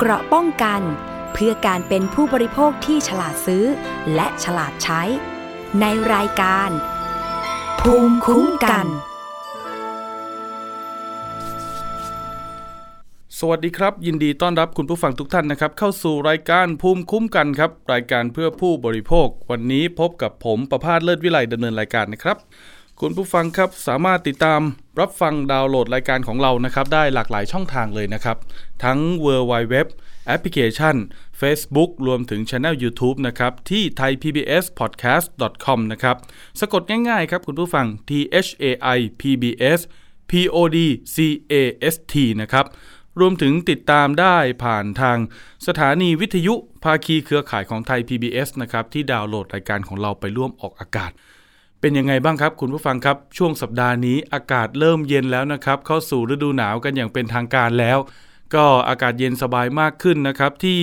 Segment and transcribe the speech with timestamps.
[0.00, 0.82] เกราะป้องกัน
[1.32, 3.64] เพื่อการเป็นผู้บริโภคที่ฉลาดซื้อ
[4.14, 5.02] และฉลาดใช้
[5.80, 5.84] ใน
[6.14, 6.70] รายการ
[7.80, 8.86] ภูมิคุ้มกัน
[13.38, 22.36] สวัสดีครับ ยินดีต้อนรับคุณผู้ฟังทุกท่านนะครับ เข้าสู่รายการภูมิคุ้มกันครับ รายการเพื่อผู้บริโภค วันนี้พบกับผมประพาสเลิศวิไลดำเนินรายการนะครับ
[23.02, 24.60] คุณผู้ฟังครับสามารถติดตาม
[25.00, 28.36] รับฟังดาวน์โหลดรายการของเรานะครับ ได้หลากหลายช่องทางเลยนะครับ
[28.84, 29.74] ทั้ง w w w
[30.26, 30.96] แอปพลิเคชัน
[31.40, 36.16] Facebook รวมถึงช anel YouTube นะครับ ที่ thaipbspodcast.com นะครับ
[36.60, 38.10] สะกดง่ายๆครับคุณผู้ฟัง t
[38.46, 38.64] h a
[38.96, 39.44] i p b
[39.78, 39.80] s
[40.30, 40.78] p o d
[41.14, 41.16] c
[41.52, 41.54] a
[41.92, 42.66] s t นะครับ
[43.20, 45.18] รวมถึงติดตามได้ผ่านทาง
[45.66, 51.12] สถานีวิทยุภาคีเครือข่ายของไทย PBS นะครับที่ดาวน์โหลดรายการของเราไปร่วมออกอากาศ
[51.80, 57.98] เป็นยังไงบ้างครับ คุณผู้ฟังครับ ช่วงสัปดาห์นี้อากาศเริ่มเย็นแล้วนะครับ เข้าสู่ฤดูหนาวกันอย่างเป็นทางการแล้ว
[58.54, 60.80] ก็อากาศเย็นสบายมากขึ้นนะครับ ที่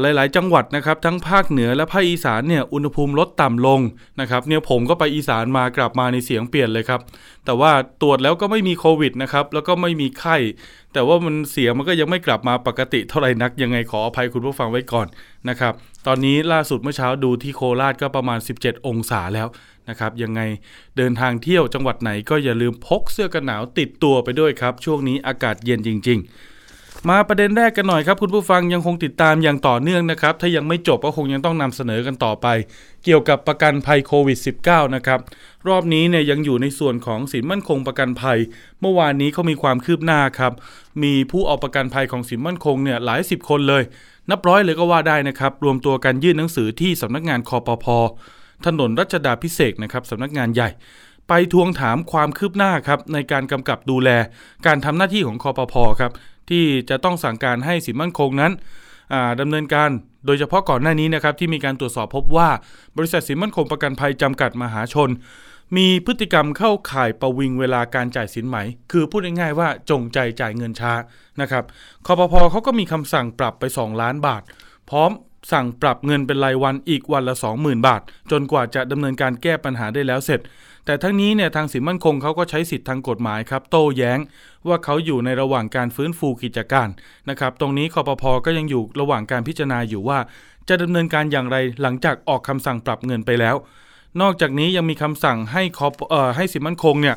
[0.00, 3.80] หลาย ๆ จังหวัดนะครับ ทั้งภาคเหนือและภาคอีสานเนี่ยอุณหภูมิลดต่ำลง
[4.20, 7.00] นะครับเนี่ยผมก็ไปอีสานมากลับมาในเสียงเปลี่ยนเลยครับ
[7.44, 10.36] แต่ว่าตรวจแล้วก็ไม่มีโควิดนะครับแล้วก็ไม่มีไข้
[10.92, 15.06] แต่ว่ามันเสียงมันก็ยังไม่กลับมาปกติเท่าไหร่นักยังไงขออภัยคุณผู้ฟังไว้ก่อน
[15.48, 15.72] นะครับ
[16.06, 19.48] ตอนนี้ล่าสุดเมื่อเช้าดูที่โคราชก็ประมาณ 17 องศาแล้ว
[19.88, 20.40] นะครับยังไง
[20.96, 32.46] เดินทางเที่ยวจังหวัดไหนก็อย่าลืมพกเสื้อกันหนาวติดตัวไปด้วยครับ ช่วงนี้อากาศเย็นจริง ๆ มาประเด็นแรกกันหน่อยครับ คุณผู้ฟังยังคงติดตามอย่างต่อเนื่องนะครับ ถ้ายังไม่จบก็คงยังต้องนำเสนอกันต่อไป
[33.04, 35.20] เกี่ยวกับประกันภัยโควิด -19 นะครับ
[35.68, 38.38] รอบนี้เนี่ยยังอยู่ในส่วนของสินมั่นคงประกันภัย
[38.80, 40.52] เมื่อวานนี้เขามีความคืบหน้าครับ
[41.02, 43.82] มีผู้เอาประกันภัยของสินมั่นคงเนี่ยหลายสิบคนเลย
[44.30, 47.86] นับร้อยเลยก็ว่าได้นะครับรวมตัวกันยื่นหนังสือที่สำนักงานคอปพ
[48.66, 50.70] ถนนรัชดาพิเศษนะครับสำนักงานใหญ่
[51.28, 54.10] ไปทวงถามความคืบหน้าครับในการกำกับดูแล
[54.66, 56.12] การทำหน้าที่ของคอปพครับ
[56.50, 58.52] ที่จะต้องสั่งการให้สินมั่นคงนั้น
[59.12, 59.90] อ่าดำเนินการ
[60.26, 62.48] โดยเฉพาะก่อนหน้านี้นะครับที่มีการตรวจสอบพบว่า
[62.96, 65.10] บริษัทสินมั่นคงประกันภัยจำกัดมหาชน
[65.76, 68.56] มีพฤติกรรมเข้าข่ายประวิงเวลาการจ่ายสินไหม
[68.92, 70.92] คือพูดง่ายๆว่าจงใจจ่ายเงินช้า
[71.40, 71.64] นะครับ
[72.06, 74.42] คอปพเขาก็มีคำสั่งปรับไป 2 ล้านบาท
[74.90, 75.10] พร้อม
[75.52, 80.40] สั่งปรับเงินเป็นรายวันอีกวันละ 20,000 บาท จนกว่าจะดำเนินการแก้ปัญหาได้แล้วเสร็จ
[80.86, 84.18] แต่ทั้งนี้เนี่ยทางสินมั่นคงเขาก็ใช้สิทธิทางกฎหมายครับโต้แย้ง
[84.68, 86.88] ว่าเขาอยู่ในระหว่างการฟื้นฟูกิจการ
[87.30, 90.18] นะครับตรงนี้คอปพอก็ยังอยู่ระหว่างการพิจารณาอยู่ว่า
[90.68, 93.56] จะดำเนินการอย่างไรหลังจากออกคำสั่งปรับเงินไปแล้ว
[94.20, 97.16] นอกจากนี้ยังมีคำสั่งให้คอปเอ่อให้สินมั่นคงเนี่ย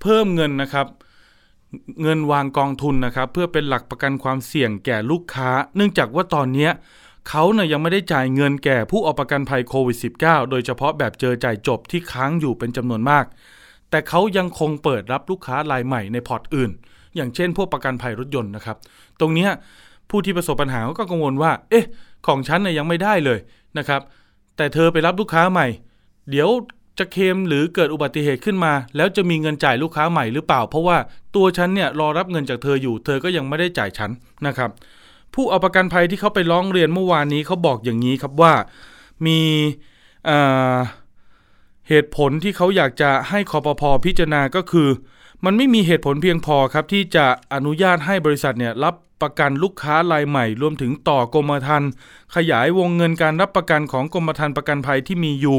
[0.00, 0.86] เพิ่มเงินนะครับ
[2.02, 6.70] เงินวางกองทุนนะครับเพื่อเป็นหลักประกันความเสี่ยงแก่ลูกค้า เนื่องจากว่าตอนเนี้ย
[7.28, 13.24] เขาเนี่ยยังไม่ได้จ่ายเงินแก่ผู้เอาประกันภัยโควิด -19 โดยเฉพาะแบบเจอจ่ายจบที่ค้างอยู่เป็นจำนวนมาก
[13.90, 16.70] แต่เขายังคงเปิดรับลูกค้ารายใหม่ในพอร์ตอื่น
[17.16, 18.76] อย่างเช่น พวกประกันภัยรถยนต์นะครับ
[19.20, 19.48] ตรงนี้
[20.10, 21.86] ผู้ที่ประสบปัญหาก็กังวลว่า เอ๊ะ
[22.26, 23.38] ของฉันเนี่ยยังไม่ได้เลย
[23.78, 24.00] นะครับ
[24.56, 25.66] แต่เธอไปรับลูกค้าใหม่
[26.30, 26.48] เดี๋ยว
[26.98, 30.96] จะเคมหรือเกิดอุบัติเหตุขึ้นมา แล้วจะมีเงินจ่ายลูกค้าใหม่หรือเปล่า เพราะว่า
[31.36, 34.10] ตัวฉันเนี่ยรอรับเงินจากเธออยู่ เธอก็ยังไม่ได้จ่ายฉัน
[34.46, 34.70] นะครับ
[35.34, 38.54] ผู้เอาประกันภัยที่เขาไปร้องเรียนเมื่อวานนี้เขาบอกอย่างนี้ครับว่า
[39.26, 39.40] มี
[41.88, 44.88] เหตุผลที่เขาอยากจะให้คอปพพิจารณาก็คือ
[45.44, 51.90] มันไม่มีเหตุผลเพียงพอครับ ที่จะอนุญาตให้บริษัทเนี่ยรับประกันลูกค้ารายใหม่ รวมถึงต่อกรมธรรม์
[52.36, 55.58] ขยายวงเงินการรับประกันของกรมธรรม์ประกันภัยที่มีอยู่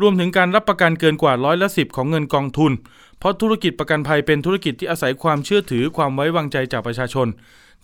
[0.00, 2.72] รวมถึงการรับประกันเกินกว่าร้อยละสิบของเงินกองทุน
[3.18, 7.26] เพราะธุรกิจประกันภัยเป็นธุรกิจที่อาศัยความเชื่อถือความไว้วางใจจากประชาชน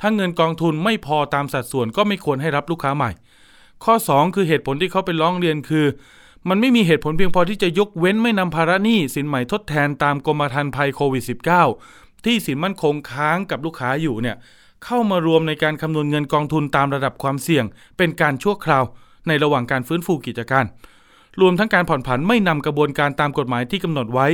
[0.00, 3.10] ถ้าเงินกองทุนไม่พอตามสัดส่วนก็ไม่ควรให้รับลูกค้าใหม่
[3.84, 5.86] ข้อ 2 คือเหตุผลที่เขาไปร้องเรียนคือ
[6.48, 11.25] มันไม่มีเหตุผลเพียงพอที่จะยกเว้นไม่นำภาระหนี้สินใหม่ทดแทนตามกรมธรรม์ภัยโควิด
[11.75, 14.36] -19 ที่สินมั่นคงค้างกับลูกค้าอยู่เนี่ย
[14.84, 17.65] เข้ามารวมในการคำนวณเงินกองทุนตามระดับความเสี่ยง
[17.97, 18.84] เป็นการชั่วคราว
[19.28, 20.65] ในระหว่างการฟื้นฟูกิจการ
[21.41, 24.26] รวมทั้งการผ่อนผันไม่นำกระบวนการตามกฎหมายที่กำหนดไว้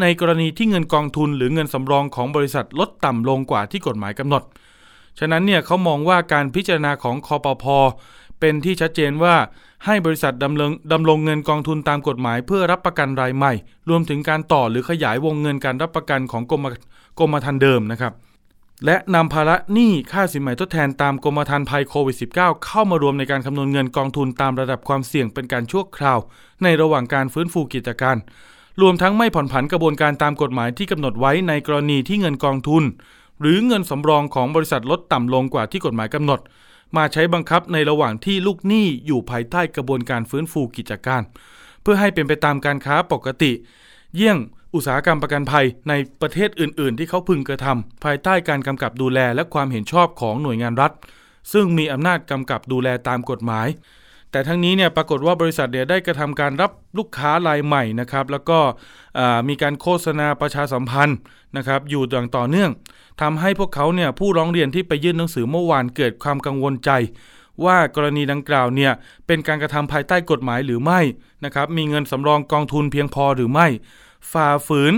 [0.00, 4.42] ในกรณีที่เงินกองทุนหรือเงินสำรองของบริษัทลดต่ำลงกว่าที่กฎหมายกำหนด
[5.18, 7.64] ฉะนั้นเนี่ยเขามองว่าการพิจารณาของคอปพ
[8.40, 9.34] เป็นที่ชัดเจนว่า
[9.86, 13.52] ให้บริษัทดำรงดำรงเงินกองทุนตามกฎหมาย เพื่อรับประกันรายใหม่
[13.88, 16.66] รวมถึงการต่อหรือขยายวงเงินการรับประกันของกรม
[17.18, 18.12] กรมธรรม์เดิมนะครับ
[18.86, 26.18] และนำภาระหนี้ค่าสินใหม่ทดแทนตามกรมธรรม์ภัยโควิด -19 เข้ามารวมในการคำนวณเงินกองทุนตามระดับความเสี่ยงเป็นการชั่วคราว
[26.62, 28.16] ในระหว่างการฟื้นฟูกิจการ
[28.80, 32.82] รวมทั้งไม่ผ่อนผันกระบวนการตามกฎหมายที่กำหนดไว้ในกรณีที่เงินกองทุน
[33.40, 36.40] หรือเงินสำรองของบริษัทลดต่ำลงกว่าที่กฎหมายกำหนด
[36.96, 41.22] มาใช้บังคับในระหว่างที่ลูกหนี้อยู่ภายใต้กระบวนการฟื้นฟูกิจการ
[41.82, 43.52] เพื่อให้เป็นไปตามการค้าปกติ
[44.16, 44.38] เยี่ยง
[44.74, 50.92] อุตสาหกรรมประกันภัยในประเทศอื่น ๆ ที่เขาพึงกระทำภายใต้การกำกับดูแลและความเห็นชอบของหน่วยงานรัฐ
[51.52, 53.68] ซึ่งมีอำนาจกำกับดูแลตามกฎหมาย
[54.30, 58.58] แต่ทั้งนี้เนี่ยปรากฏว่าบริษัทเนี่ยได้กระทำการรับลูกค้ารายใหม่นะครับ แล้วก็
[59.48, 61.18] มีการโฆษณาประชาสัมพันธ์
[61.56, 62.70] นะครับอยู่อย่างต่อเนื่อง
[63.20, 66.90] ทำให้พวกเขาเนี่ยผู้ร้องเรียนที่ไปยื่นหนังสือเมื่อวานเกิดความกังวลใจ
[67.64, 68.92] ว่ากรณีดังกล่าวเนี่ย
[69.26, 71.00] เป็นการกระทำภายใต้กฎหมายหรือไม่
[71.44, 73.66] นะครับมีเงินสำรองกองทุนเพียงพอหรือไม่
[74.32, 74.92] ฝ่าฝืน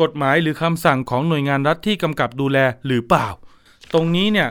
[0.00, 3.26] กฎหมายหรือคำสั่งของหน่วยงานรัฐที่กำกับดูแลหรือเปล่า
[3.94, 4.48] ตรงนี้เนี่ย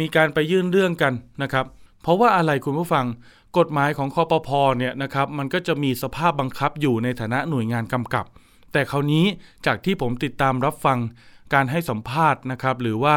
[0.00, 1.12] มีการไปยื่นเรื่องกัน
[1.42, 1.66] นะครับ
[2.02, 3.06] เพราะว่าอะไรคุณผู้ฟัง
[3.58, 8.26] กฎหมายของคอปพอเนี่ยนะครับมันก็จะมีสภาพบังคับอยู่ในฐานะหน่วยงานกำกับ
[8.72, 9.24] แต่คราวนี้
[9.66, 10.98] จากที่ผมติดตามรับฟัง
[11.54, 13.16] การให้สัมภาษณ์นะครับหรือว่า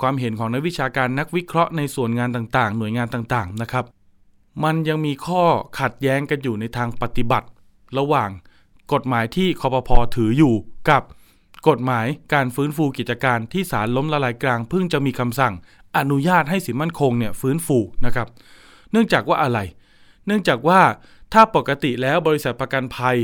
[0.00, 3.84] ความเห็นของนักวิชาการนักวิเคราะห์ในส่วนงานต่างๆ หน่วยงานต่างๆนะครับ
[4.64, 5.44] มันยังมีข้อ
[5.80, 7.48] ขัดแย้งกันอยู่ในทางปฏิบัติ
[7.98, 8.30] ระหว่าง
[8.92, 10.54] กฎหมายที่คอปพอถืออยู่
[10.90, 11.02] กับ
[11.68, 15.54] กฎหมายการฟื้นฟูกิจการที่ศาลล้มละลายกลางเพิ่งจะมีคำสั่ง
[15.98, 18.28] อนุญาตให้สินมั่นคงเนี่ยฟื้นฟูนะครับ
[18.94, 19.58] เนื่องจากว่าอะไร
[20.26, 20.80] เนื่องจากว่า
[21.32, 23.16] ถ้าปกติแล้วบริษัทประกันภัย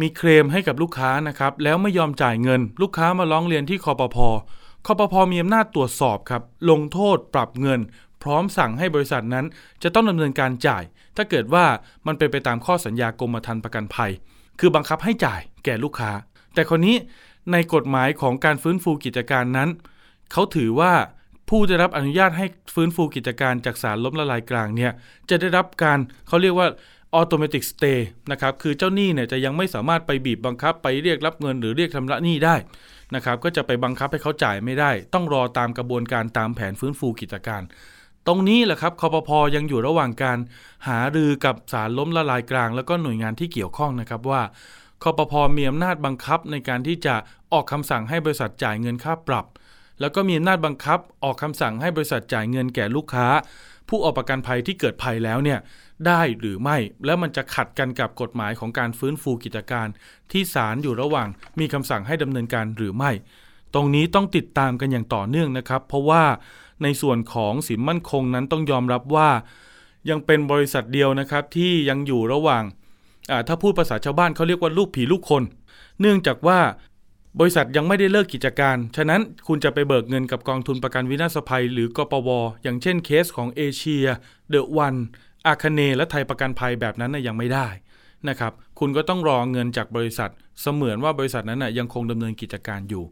[0.00, 4.28] มีเคลมให้กับลูกค้านะครับ แล้วไม่ยอมจ่ายเงิน ลูกค้ามาร้องเรียนที่คอปพอ
[4.86, 7.80] คอปพอมีอำนาจตรวจสอบครับ ลงโทษปรับเงิน
[8.22, 9.46] พร้อมสั่งให้บริษัทนั้น
[9.82, 10.82] จะต้องดำเนินการจ่าย
[11.16, 11.64] ถ้าเกิดว่า
[12.06, 14.10] มันเป็นไปตามข้อสัญญากรมธรรม์ประกันภัย
[14.60, 16.10] คือบังคับให้จ่ายแก่ลูกค้า
[16.54, 16.96] แต่คนนี้
[17.52, 19.68] ในกฎหมายของการฟื้นฟูกิจการนั้น
[20.32, 20.92] เขาถือว่า
[21.48, 24.92] ผู้ได้รับอนุญาตให้ฟื้นฟูกิจการจากศาลล้มละลายกลางเนี่ย
[25.30, 25.98] จะได้รับการ
[26.28, 26.68] เขาเรียกว่า
[27.14, 32.56] automatic stay นะครับคือเจ้าหนี้เนี่ยจะยังไม่สามารถไปบีบบังคับไปเรียกรับเงินหรือเรียกชำระหนี้ได้
[33.14, 37.62] นะครับก็จะไปบังคับให้เขาจ่ายไม่ได้ ต้องรอตามกระบวนการตามแผนฟื้นฟูกิจการ
[38.26, 40.38] ตรงนี้แหละครับคอปพอยังอยู่ระหว่างการ
[40.88, 44.42] หารือกับศาลล้มละลายกลาง แล้วก็หน่วยงานที่เกี่ยวข้องนะครับว่า
[45.02, 47.14] คอปพอมีอำนาจบังคับในการที่จะ
[47.52, 49.46] ออกคำสั่งให้บริษัทจ่ายเงินค่าปรับ
[50.00, 53.26] แล้วก็มีอำนาจบังคับออกคำสั่งให้บริษัทจ่ายเงินแก่ลูกค้า
[53.88, 55.58] ผู้ออกประกันภัยที่เกิดภัยแล้วเนี่ย
[56.06, 59.88] ได้หรือไม่ แล้วมันจะขัดกันกับกฎหมายของการฟื้นฟูกิจการ
[60.30, 61.28] ที่ศาลอยู่ระหว่าง
[61.58, 63.10] มีคำสั่งให้ดำเนินการหรือไม่
[63.74, 66.24] ตรงนี้ต้องติดตามกันอย่างต่อเนื่องนะครับ เพราะว่า
[66.82, 69.30] ในส่วนของสินมั่นคงนั้นต้องยอมรับว่า
[70.10, 72.62] ยังเป็นบริษัทเดียวนะครับที่ยังอยู่ระหว่าง
[73.48, 75.42] ถ้าพูดภาษาชาวบ้านเขาเรียกว่าลูกผีลูกคน
[76.00, 76.58] เนื่องจากว่า
[77.40, 82.28] บริษัทยังไม่ได้เลิกกิจการ ฉะนั้นคุณจะไปเบิกเงินกับกองทุนประกันวินาศภัย หรือกปว
[82.62, 84.06] อย่างเช่นเคสของเอเชีย
[84.50, 84.96] เดอะวัน
[85.46, 87.68] อาคเน และไทยประกันภัยแบบนั้นนะยังไม่ได้
[88.28, 90.30] นะครับ คุณก็ต้องรอเงินจากบริษัท
[90.60, 93.04] เสมือนว่าบริษัทนั้นนะยังคงดำเนินกิจการอยู่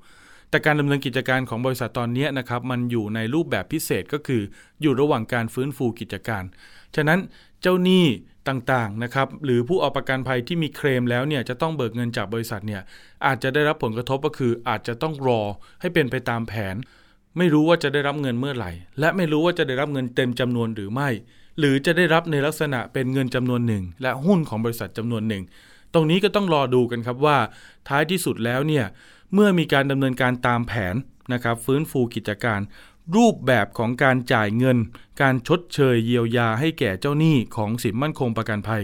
[0.50, 4.42] แต่การดำเนินกิจการของบริษัทตอนนี้นะครับ มันอยู่ในรูปแบบพิเศษก็คือ
[4.82, 6.44] อยู่ระหว่างการฟื้นฟูกิจการ
[6.96, 7.18] ฉะนั้น
[7.60, 8.04] เจ้าหนี้
[8.48, 12.82] ต่างๆนะครับหรือผู้เอาประกันภัยที่มีเคลมแล้วเนี่ยจะต้องเบิกเงินจากบริษัทเนี่ย
[13.26, 15.42] อาจจะได้รับผลกระทบก็คืออาจจะต้องรอ
[15.80, 16.76] ให้เป็นไปตามแผน
[17.38, 18.70] ไม่รู้ว่าจะได้รับเงินเมื่อไหร่
[19.00, 21.08] และไม่รู้ว่าจะได้รับเงินเต็มจำนวนหรือไม่
[21.58, 25.42] หรือจะได้รับในลักษณะเป็นเงินจำนวนหนึ่ง และหุ้นของบริษัทจำนวนหนึ่ง
[25.94, 27.38] ตรงนี้ก็ต้องรอดูกันครับว่า
[27.88, 28.84] ท้ายที่สุดแล้วเนี่ย
[29.34, 30.94] เมื่อมีการดำเนินการตามแผน
[31.32, 32.60] นะครับฟื้นฟูกิจการ
[33.16, 34.78] รูปแบบของการจ่ายเงิน
[35.20, 38.82] การชดเชยเยียวยาให้แก่เจ้าหนี้ของสินมั่นคงประกันภัย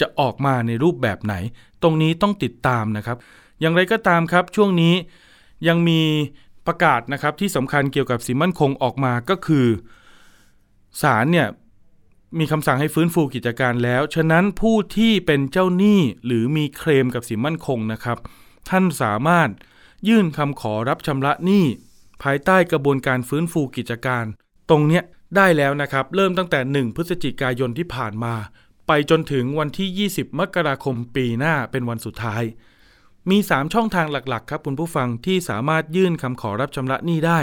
[0.00, 1.34] จะออกมาในรูปแบบไหน
[1.82, 3.16] ตรงนี้ต้องติดตามนะครับ
[3.60, 4.94] อย่างไรก็ตามครับช่วงนี้
[5.68, 6.00] ยังมี
[6.66, 9.66] ประกาศนะครับที่สำคัญเกี่ยวกับสินมั่นคงออกมาก็คือ
[11.02, 11.48] ศาลเนี่ย
[12.38, 18.18] มีคำสั่งให้ฟื้นฟูกิจการแล้ว ฉะนั้นผู้ที่เป็นเจ้าหนี้หรือมีเคลมกับสินมั่นคงนะครับ
[18.68, 19.48] ท่านสามารถ
[20.08, 21.64] ยื่นคำขอรับชำระหนี้
[22.22, 24.24] ภายใต้กระบวนการฟื้นฟูกิจการ
[24.70, 25.02] ตรงเนี้ย
[25.36, 28.34] ได้แล้วนะครับ เริ่มตั้งแต่ 1 พฤศจิกายนที่ผ่านมา
[28.86, 32.42] ไปจนถึงวันที่ 20 มกราคมปีหน้าเป็นวันสุดท้าย
[33.30, 37.40] มี 3 ช่องทางหลักๆ ครับคุณผู้ฟังที่สามารถยื่นคำขอรับชำระหนี้ได้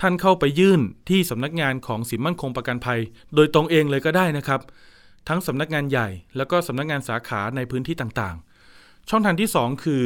[0.00, 3.00] ท่านเข้าไปยื่นที่สำนักงานของสินมั่นคงประกันภัย
[3.34, 4.60] โดยตรงเองเลยก็ได้นะครับ
[5.28, 10.02] ทั้งสำนักงานใหญ่ แล้วก็สำนักงานสาขาในพื้นที่ต่างๆ ช่องทางที่ 2 คือ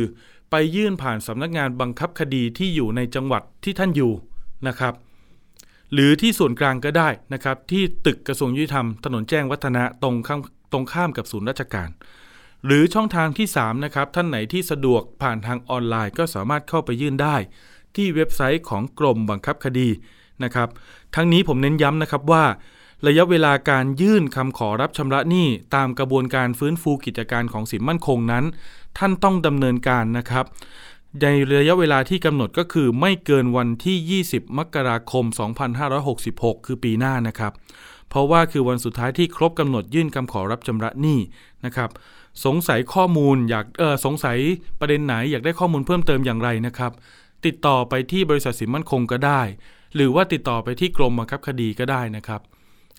[0.55, 4.13] ไปยื่นผ่านสำนักงานบังคับคดีที่อยู่ในจังหวัดที่ท่านอยู่
[4.69, 4.95] นะครับ
[5.93, 10.41] หรือที่ส่วนกลางก็ได้นะครับ ที่ตึกกระทรวงยุติธรรมถนนแจ้งวัฒนะตรงข้าม
[10.73, 11.89] ตรงข้ามกับศูนย์ราชการ
[12.67, 17.37] หรือช่องทางที่3นะครับท่านไหนที่สะดวกผ่านทางออนไลน์ก็สามารถเข้าไปยื่นได้
[17.97, 19.89] ที่เว็บไซต์ของกรมบังคับคดี
[20.45, 20.69] นะครับ
[21.15, 22.45] ทั้งนี้ผมเน้นย้ำนะครับว่า
[23.07, 28.45] ระยะเวลาการยื่นคำขอรับชำระหนี้ตามกระบวนการฟื้นฟูกิจการของสินมั่นคงนั้น
[28.99, 30.45] ท่านต้องดำเนินการนะครับ
[31.23, 31.27] ใน
[31.59, 35.25] ระยะเวลาที่กำหนดก็คือไม่เกินวันที่ 20 มกราคม
[35.97, 37.53] 2566 คือปีหน้านะครับ
[38.09, 41.19] เพราะว่าคือวันสุดท้ายที่ครบกำหนดยื่นคำขอรับชำระหนี้
[41.65, 41.91] นะครับ
[42.45, 44.39] สงสัยข้อมูลอยากเออสงสัย
[44.81, 46.93] ประเด็นไหนอยากได้ข้อมูลเพิ่มเติมอย่างไรนะครับ
[47.47, 49.41] ติดต่อไปที่บริษัทสินมั่นคงก็ได้
[49.95, 52.41] หรือว่าติดต่อไปที่กรมบังคับคดีก็ได้นะครับ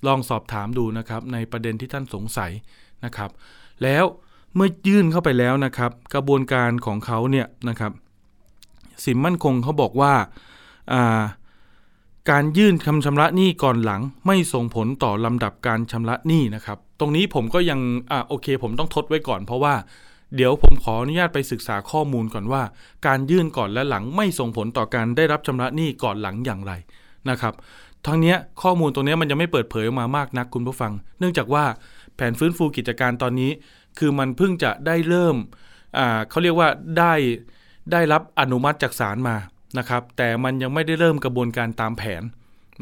[0.07, 2.51] ลองสอบถามดูนะครับ ในประเด็นที่ท่านสงสัย
[3.05, 3.29] นะครับ
[3.83, 4.05] แล้ว
[4.55, 7.91] เมื่อยื่นเข้าไปแล้วนะครับ กระบวนการของเขาเนี่ยนะครับ
[9.03, 10.13] สินมั่นคงเขาบอกว่า
[12.31, 17.79] การยื่นคำชำระหนี้ก่อนหลัง ไม่ส่งผลต่อลำดับการชำระหนี้นะครับ ตรงนี้ผมก็ยัง
[18.11, 19.75] อ่าโอเค ผมต้องทดไว้ก่อนเพราะว่า
[20.35, 22.61] เดี๋ยวผมขออนุญาตไปศึกษาข้อมูลก่อนว่า
[23.07, 26.73] การยื่นก่อนและหลังไม่ส่งผลต่อการได้รับชำระหนี้ก่อนหลังอย่างไร
[27.29, 27.53] นะครับ
[28.05, 31.65] ทั้งนี้ข้อมูลตรงนี้มันยังไม่เปิดเผยออกมามากนักคุณผู้ฟัง เนื่องจากว่า
[32.15, 33.51] แผนฟื้นฟูกิจการตอนนี้
[33.99, 35.35] คือมันเพิ่งจะได้เริ่ม
[36.29, 37.13] เขาเรียกว่าได้
[37.91, 39.35] ได้รับอนุมัติจากศาลมา
[39.77, 42.23] นะครับ แต่มันยังไม่ได้เริ่มกระบวนการตามแผน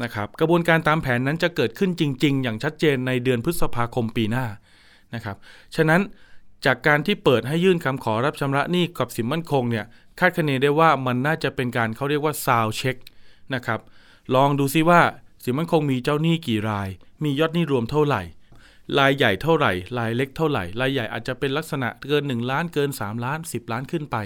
[0.02, 4.46] นะครับ กระบวนการตามแผนนั้นจะเกิดขึ้นจริง ๆ อย่างชัดเจนในเดือนพฤษภาคมปีหน้า
[5.14, 5.36] นะครับ
[5.76, 6.00] ฉะนั้น
[6.66, 9.84] จากการที่เปิดให้ยื่นคำขอรับชำระหนี้กับสินมั่นคงเนี่ย
[10.20, 12.96] คาดคะเนได้ว่ามันน่าจะเป็นการเขาเรียกว่าซาวเช็ค
[13.54, 13.80] นะครับ
[14.34, 15.00] ลองดูซิว่า
[15.44, 16.88] สินมั่นคงมีเจ้าหนี้กี่ราย
[17.22, 18.22] มียอดหนี้รวมเท่าไหร่
[18.98, 24.16] รายใหญ่เท่าไหร่รายเล็กเท่าไหร่รายใหญ่อาจจะเป็นลักษณะเกิน 1 ล้านเกิน 3 ล้าน 10 ล้านขึ้นไป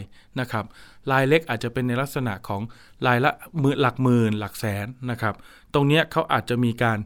[0.41, 0.65] นะครับ
[1.11, 2.63] รายเล็กอาจจะเป็นในลักษณะของ
[3.07, 3.31] รายละ
[3.63, 5.35] มือหลักหมื่นหลักแสนนะครับ
[5.75, 6.99] ตรงนี้เขาอาจจะมีการ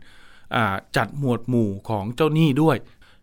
[0.96, 2.76] จัดหมวดหมู่ของเจ้าหนี้ด้วย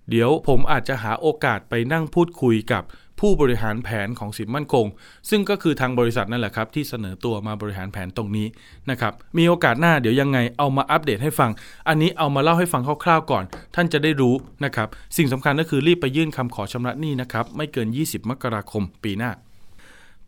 [0.09, 2.83] เดี๋ยวผมอาจจะหาโอกาสไปนั่งพูดคุยกับ
[3.19, 4.85] ผู้บริหารแผนของสินมั่นคง
[5.29, 8.47] ซึ่งก็คือทางบริษัทนั่นแหละครับที่เสนอตัวมาบริหารแผนตรงนี้
[8.89, 11.51] นะครับมีโอกาสหน้าเดี๋ยวยังไงเอามาอัปเดตให้ฟัง
[11.87, 13.43] อันนี้เอามาเล่าให้ฟังคร่าวๆก่อน
[13.75, 19.31] ท่านจะได้รู้นะครับสิ่งสำคัญก็คือรีบไปยื่นคำขอชำระหนี้นะครับไม่เกิน 20 มกราคมปีหน้า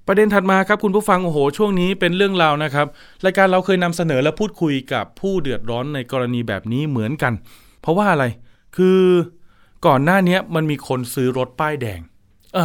[0.07, 2.87] ประเด็นถัดมาครับคุณผู้ฟังโอ้โหช่วงนี้เป็นเรื่องราวนะครับ
[3.25, 7.33] รายการเราเคยนำเสนอและพูดคุยกับผู้เดือดร้อนในกรณีแบบนี้เหมือนกัน
[7.81, 8.25] เพราะว่าอะไร
[8.77, 8.99] คือ
[9.87, 11.99] ก่อนหน้านี้มันมีคนซื้อรถป้ายแดง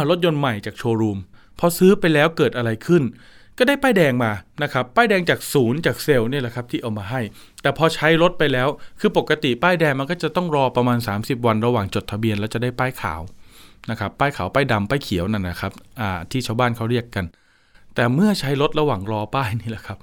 [0.09, 1.17] รถยนต์ใหม่จากโชว์รูม
[1.59, 3.03] พอซื้อไปแล้วเกิดอะไรขึ้น
[3.57, 4.31] ก็ได้ป้ายแดงมา
[4.63, 7.21] นะครับป้ายแดงจากศูนย์จากเซลล์นี่แหละครับที่เอามาให้
[7.61, 8.67] แต่พอใช้รถไปแล้ว
[8.99, 13.21] คือปกติป้ายแดงมันก็จะต้องรอประมาณ 30 วันระหว่างจดทะเบียนแล้วจะได้ป้ายขาว
[13.89, 15.73] นะครับป้ายขาวป้ายดำป้ายเขียวนั่นนะครับ
[16.31, 17.25] ที่ชาวบ้านเขาเรียกกัน
[17.95, 19.97] แต่เมื่อใช้รถระหว่างรอป้ายนี่แหละครับ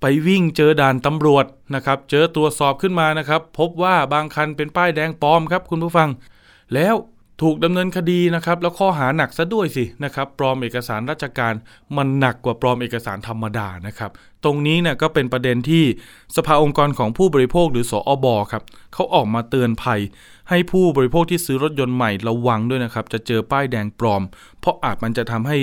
[0.00, 6.08] ไปวิ่งเจอด่านตำรวจนะครับเจอตรวจสอบขึ้นมานะครับ พบว่าบางคันเป็นป้ายแดงปลอมครับคุณผู้ฟัง
[6.74, 6.94] แล้ว
[7.42, 11.54] ถูกดำเนินคดีนะครับแล้วข้อหาหนักซะด้วยสินะครับปลอมเอกสารราชการ
[11.96, 14.10] มันหนักกว่าปลอมเอกสารธรรมดานะครับ
[14.44, 15.84] ตรงนี้เนี่ยก็เป็นประเด็นที่
[16.36, 18.62] สภาองค์กรของผู้บริโภคหรือสออบครับ
[18.94, 20.00] เขาออกมาเตือนภัย
[20.50, 24.22] ให้ผู้บริโภคที่ซื้อรถยนต์ใหม่ระวังด้วยนะครับ จะเจอป้ายแดงปลอม
[24.60, 25.58] เพราะอาจมันจะทำให้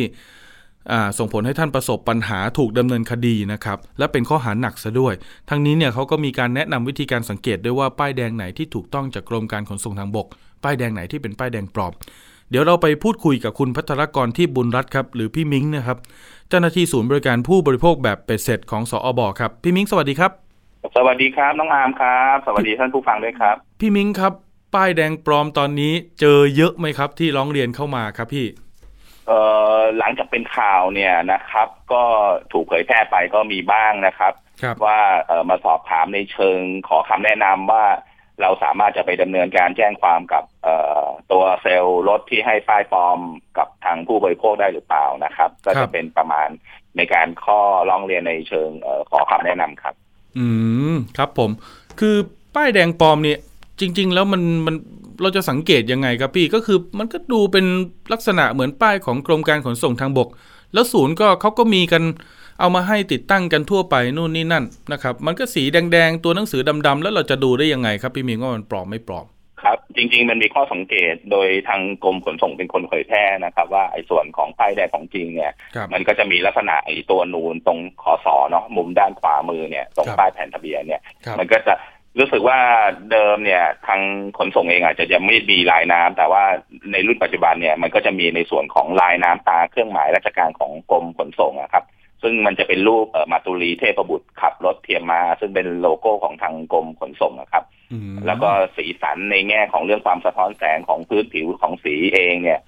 [1.17, 5.13] ส่งผลให้ท่านประสบปัญหาถูกดำเนินคดีนะครับและเป็นข้อหาหนักซะด้วย
[5.49, 10.27] ทั้งนี้เนี่ยเขาก็มีการแนะนำวิธีการสังเกตด้วยว่าป้ายแดงไหนที่ถูกต้องจากกรมการขนส่งทางบก
[10.63, 11.93] ป้ายแดงไหนที่เป็นป้ายแดงปลอม
[12.49, 15.97] เดี๋ยวเราไปพูดคุยกับคุณพัทรกรที่บุญรัตครับหรือพี่มิ้งนะครับ
[16.49, 20.31] เจ้าหน้าที่ศูนย์บริการผู้บริโภคแบบเป็ดเสร็จของสออบครับพี่มิ้งสวัสดีครับ
[20.97, 24.33] สวัสดีครับน้องอาร์มครับ สวัสดีท่านผู้ฟังด้วยครับ พี่มิ้งครับ
[24.75, 28.45] ป้ายแดงปลอมตอนนี้เจอเยอะไหมครับ ที่ร้องเรียนเข้ามาครับพี่
[29.27, 29.39] เอ่
[29.75, 32.03] อหลังจากเป็นข่าวเนี่ยนะครับ ก็
[32.51, 34.33] ถูกเผยแพร่ไปก็มีบ้างนะครับ
[34.65, 37.85] รบว่าเอ่อมาสอบถามในเชิงขอคำแนะนำว่า
[38.41, 40.43] เราสามารถจะไปดำเนินการแจ้งความกับ
[41.31, 43.19] ตัวเซลล์รถที่ให้ป้ายปลอม
[43.57, 46.47] กับทางผู้บริโภคได้หรือเปล่านะครับ ก็จะเป็นประมาณ
[46.97, 48.69] ในการข้อร้องเรียนในเชิง
[49.09, 49.93] ขอคำแนะนำครับ
[50.37, 50.45] อื
[50.93, 51.51] มครับผม
[51.99, 52.15] คือ
[52.55, 53.39] ป้ายแดงปลอมเนี่ย
[53.79, 54.75] จริง ๆ แล้วมันมัน
[55.21, 57.65] เราจะสังเกตยังไงครับพี่ก็คือมันก็ดูเป็น
[58.13, 60.29] ลักษณะเหมือนป้ายของกรมการขนส่งทางบก
[60.73, 62.03] แล้วศูนย์ก็เขาก็มีกัน
[62.59, 69.25] เอามาให้ติดตั้งกันทั่วไปนู่นนี่นั่นนะครับ มันก็สีแดงๆตัวหนังสือดำๆแล้วเราจะดูได้ยังไงครับพี่มิงว่ามันปลอมไม่ปลอม
[69.65, 75.53] ครับ จริง ๆ มันมีข้อสังเกตโดยทางกรมขนส่งเป็นคนเผยแพร่นะครับ ว่าไอ้ส่วนของป้ายแดงของจริงเนี่ย
[75.93, 81.01] มันก็จะมีลักษณะไอ้ตัวนูนตรงขอสอเนาะมุมด้านขวามือเนี่ยตรงป้ายแผ่นทะเบียนเนี่ย
[81.39, 81.73] มันก็จะ
[82.19, 82.59] รู้สึกว่า
[83.11, 84.01] เดิมเนี่ยทาง
[84.37, 86.43] ขนส่งเองอาจจะยังไม่มีลายน้ำแต่ว่า
[86.91, 91.83] ในรุ่นปัจจุบันเนี่ยมันก็จะมีในส่วนของลายน้ำตาเครื่องหมายราชการของกรมขนส่งนะครับ
[92.23, 97.63] ซึ่งมันจะเป็นรูปมาตุลีเทพบุตรขับรถเทียมมา ซึ่งเป็นโลโก้ของทางกรมขนส่งนะครับ
[98.25, 102.61] แล้วก็สีสันในแง่ของเรื่องความสะท้อนแสงของพื้นผิวของสีเองเนี่ย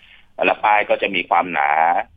[0.45, 1.69] แล้วป้ายก็จะมีความหนา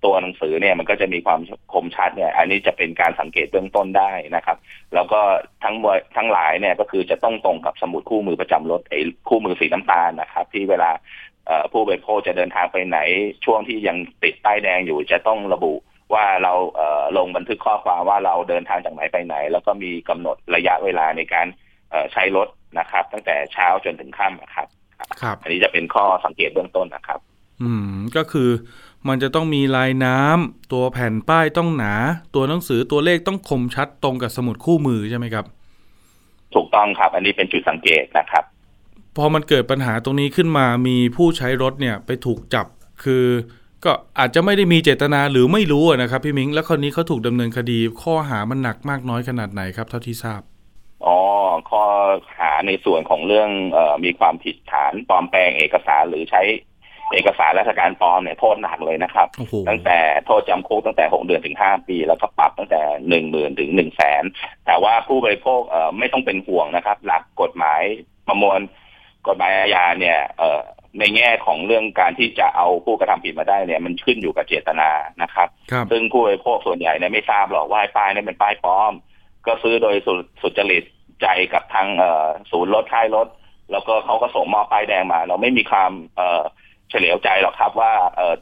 [0.04, 1.40] ตัวหนังสือเนี่ย มันก็จะมีความ
[1.72, 4.56] คมชัดเนี่ย อันนี้จะเป็นการสังเกตเบื้องต้นได้นะครับ
[4.94, 5.20] แล้วก็
[5.62, 5.74] ทั้ง
[6.16, 10.90] ทั้งหลายเนี่ยก็คือจะต้องตรงกับสมุดคู่มือประจำรถไอ้คู่มือสีน้ำตาลนะครับ ที่เวลา
[11.72, 12.98] ผู้บริโภคจะเดินทางไปไหน
[13.44, 15.74] ช่วงที่ยังติดป้ายแดงอยู่จะต้องระบุ
[16.14, 16.52] ว่าเรา
[17.12, 21.46] เลงบันทึกข้อความว่าเราเดินทางจากไหนไปไหน แล้วก็มีกำหนดระยะเวลาในการ
[22.12, 22.48] ใช้รถ
[22.78, 24.66] นะครับ ตั้งแต่เช้าจนถึงค่ำนะครับ
[25.20, 27.20] ครับ อันนี้จะเป็นข้อสังเกตเบื้องต้นนะครับ
[27.62, 28.50] อืมก็คือ
[29.08, 31.94] มันจะต้องมีลายน้ำตัวแผ่นป้ายต้องหนา
[32.34, 35.44] ตัวหนังสือตัวเลขต้องคมชัดตรงกับสมุดคู่มือใช่ไหมครับ
[36.54, 38.44] ถูกต้องครับ อันนี้เป็นจุดสังเกตนะครับ
[39.16, 42.66] พอมันเกิดปัญหาตรงนี้ขึ้นมามีผู้ใช้รถเนี่ยไปถูกจับ
[43.04, 43.24] คือ
[43.84, 50.42] ก็อาจจะไม่ได้มีเจตนาหรือไม่รู้นะครับพี่มิง แล้วคนนี้เขาถูกดำเนินคดี ข้อหามันหนักมากน้อยขนาดไหนครับ เท่าที่ทราบ
[51.06, 51.18] อ๋อ
[51.70, 51.82] ข้อ
[52.38, 56.42] หาในส่วนของเรื่องเออมีความผิดฐานปลอมแปลงเอกสารหรือใช้
[57.12, 59.28] เอกสารราชการปลอมเนี่ยโทษหนักเลยนะครับ
[59.68, 64.22] ตั้งแต่โทษจำคุกตั้งแต่หกเดือนถึงห้าปี แล้วก็ปรับตั้งแต่หนึ่งหมื่นถึงหนึ่งแสน
[64.66, 67.82] แต่ว่าผู้บริโภคเอ่อไม่ต้องเป็นห่วงนะครับ หลักกฎหมาย
[68.28, 68.60] ประมวล
[69.28, 70.62] กฎหมายอาญาเนี่ยเอ่อ
[70.98, 74.90] ในแง่ของเรื่องการที่จะเอาผู้กระทำผิดมาได้เนี่ยมันขึ้นอยู่กับเจตนา
[75.22, 78.92] นะครับรบซึ่งผู้บริโภคส่วนใหญ่เนี่ยไม่ทราบหรอกว่าป้ายนี่เป็นป้ายปลอม
[79.46, 79.96] ก็ซื้อโดย
[80.42, 80.84] สุจริต
[81.22, 81.88] ใจกับทาง
[82.50, 83.28] ศูนย์รถค่ายรถ
[83.72, 85.92] แล้วก็เขาก็ส่งมอบป้ายแดงมา เราไม่มีความ
[86.90, 87.92] เฉลียวใจหรอกครับว่า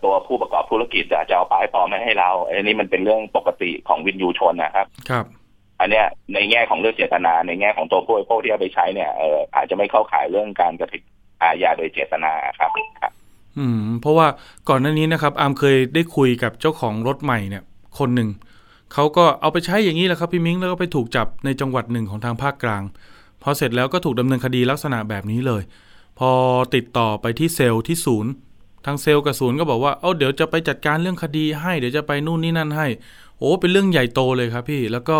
[0.04, 5.24] ตัวผู้ประกอบธุรกิจจะเอาป้ายปลอมมาให้เราอันนี้มันเป็นเรื่องปกติของวินยูชนนะครับครับ
[5.80, 13.12] อันเนี้ยในแง่ของเรื่องเจตนาในแง่ของตัวผู้บริโภคที่เอาไปใช้เนี่ยเอออาจจะไม่เข้าข่ายเรื่องการกระทำ อาญาโดยเจตนาครับครับ
[13.58, 14.26] อืม เพราะว่า
[14.68, 17.62] ก่อนหน้านี้นะครับ อามเคยได้คุยกับเจ้าของรถใหม่เนี่ย
[17.98, 18.28] คนหนึ่ง
[18.92, 22.82] เขาก็เอาไปใช้อย่างนี้แหละครับพี่มิ้งแล้วก็ไปถูกจับในจังหวัดหนึ่งของทางภาคกลาง
[23.42, 25.62] พอเสร็จแล้วก็ถูกดำเนินคดีลักษณะแบบนี้เลย
[26.18, 26.30] พอ
[26.74, 28.30] ติดต่อไปที่เซลล์ที่ศูนย์
[28.86, 32.86] ทางเซลล์กับศูนย์ก็บอกว่าเอ้าเดี๋ยวจะไปจัดการเรื่องคดีให้เดี๋ยวจะไปนู่นนี่นั่นให้
[33.38, 35.18] โอ้เป็นเรื่องใหญ่โตเลยครับพี่แล้วก็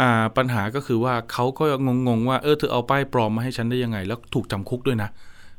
[0.00, 1.64] อ่าปัญหาก็คือว่าเขาก็
[2.06, 5.08] งงๆว่าเออเธอเอาป้ายปลอมมาให้ฉันได้ยังไง แล้วถูกจำคุกด้วยนะ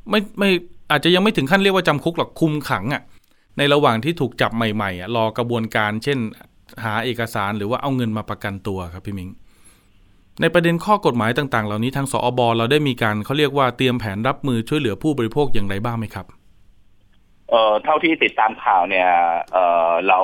[0.10, 0.50] ไม่ไม่
[0.92, 3.02] อาจจะยังไม่ถึงขั้นเรียกว่าจำคุกหรอกคุมขังอะ่ะ
[3.58, 6.18] ในระหว่างที่ถูกจับใหม่ๆอะรอกระบวนการเช่น
[6.84, 9.30] หาเอกสารหรือว่าเอาเงินมาประกันตัวครับพี่มิง
[10.42, 16.26] ในประเด็นข้อกฎหมายต่าง ๆ เหล่านี้ทางสอบอเราได้มีการเขาเรียกว่าเตรียมแผนรับมือช่วยเหลือผู้บริโภคอย่างไรบ้างไหมครับ
[17.50, 19.10] เอ่อเท่าที่ติดตามข่าวเนี่ย
[19.52, 20.20] เอ่อเรา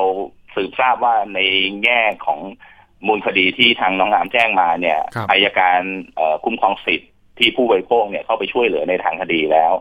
[0.55, 1.39] สืบทราบว่าใน
[1.83, 2.39] แง่ของ
[3.07, 4.99] มูลคดีที่ทางน้องงามแจ้งมาเนี่ย
[5.31, 5.79] อายการ
[6.43, 9.73] คุ้มครองสิทธิ์ ที่ผู้บริโภคเนี่ยเข้าไปช่วยเหลือในทางคดีแล้ว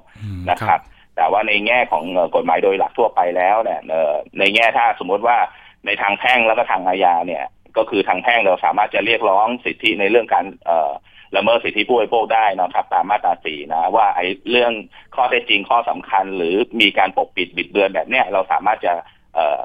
[0.51, 0.81] นะครับ
[1.17, 3.81] แต่ว่าในแง่ของกฎหมายโดยหลักทั่วไปแล้วเนี่ย
[4.39, 5.37] ในแง่ถ้าสมมติว่า
[5.87, 7.45] ในทางแพ่งแล้วก็ทางอาญาเนี่ย
[7.77, 10.91] ก็คือทางแพ่งเราสามารถจะเรียกร้องสิทธิในเรื่องการเอ่อ
[11.37, 14.73] ละเมิดสิทธิผู้บริโภคได้นะครับตามมาตราสี่นะ ว่าไอ้เรื่อง
[15.15, 18.95] ข้อเท็จจริงข้อสำคัญ หรือมีการปกปิดบิดเบือนแบบเนี้ยเราสามารถจะ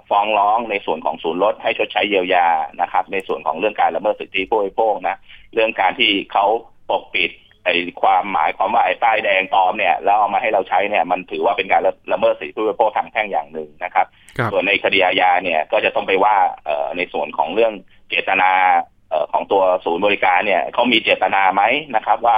[0.10, 2.47] ฟ้องร้องในส่วนของศูนย์ลดให้ชดใช้เยียวยา
[2.82, 5.17] นะครับ ในส่วนของเรื่องการละเมิดสิทธิผู้บริโภคนะ
[5.54, 6.45] เรื่องการที่เขา
[6.89, 7.32] ปกปิด
[7.69, 11.82] ไอ้ความหมายความว่าไอ้ป้ายแดงปลอมเนี่ยแล้วเอามาให้เราใช้เนี่ยมันถือว่าเป็นการ
[12.13, 14.08] ละเมิดสิทธิผู้บริโภคทางแพ่งอย่างหนึ่งนะครับ
[14.51, 16.36] ส่วนในคดีอาญาเนี่ยก็จะต้องไปว่า
[16.97, 17.73] ในส่วนของเรื่อง
[18.10, 18.51] เจตนา
[19.32, 21.63] ของตัวศูนย์บริการเนี่ยเขามีเจตนาไหม
[21.95, 22.38] นะครับ ว่า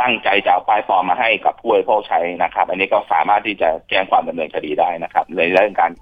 [0.00, 5.92] ตั้งใจจะเอาป้ายปลอมมาให้กับผู้บริโภคใช้นะครับ อันนี้ก็สามารถที่จะแจ้งความดำเนินคดีได้นะครับในเรื่องการ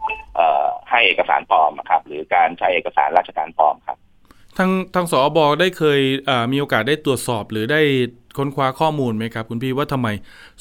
[0.90, 3.98] ให้เอกสารปลอมครับหรือการใช้เอกสารราชการปลอมครับ
[4.58, 6.00] ทางทางสอบอได้เคย
[6.52, 7.80] มีโอกาสได้ตรวจสอบหรือได้
[8.36, 10.08] ค้นคว้าข้อมูลไหมครับ คุณพี่ว่าทำไม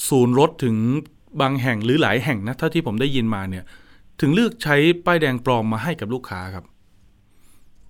[0.10, 0.75] ศูนย์รถถึง
[1.41, 3.63] บางแห่งหรือหลายแห่งนะเท่าที่ผมได้ยินมาเนี่ย
[4.21, 6.65] ถึงเลือกใช้ป้ายแดงปลอมมาให้กับลูกค้าครับ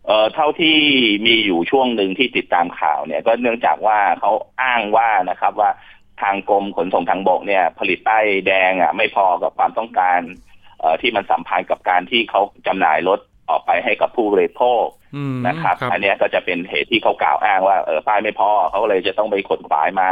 [0.05, 0.77] เอ่อเท่าที่
[1.25, 5.69] มีอยู่ช่วงหนึ่งที่ติดตามข่าวเนี่ย ก็เนื่องจากว่าเขาอ้างว่านะครับว่า
[6.21, 10.19] ทางกรมขนส่งทางบกเนี่ย ผลิตป้ายแดงอะไม่พอกับความต้องการ
[10.79, 14.85] เอ่อที่มันสัมพันธ์กับการที่เขาจำหน่ายรถ ออกไปให้กับผู้บริโภค
[15.47, 20.09] นะครับ อันนี้ก็จะเป็นเหตุที่เขากล่าวอ้างว่าเออป้ายไม่พอเขาเลยจะต้องไปขนขวายมา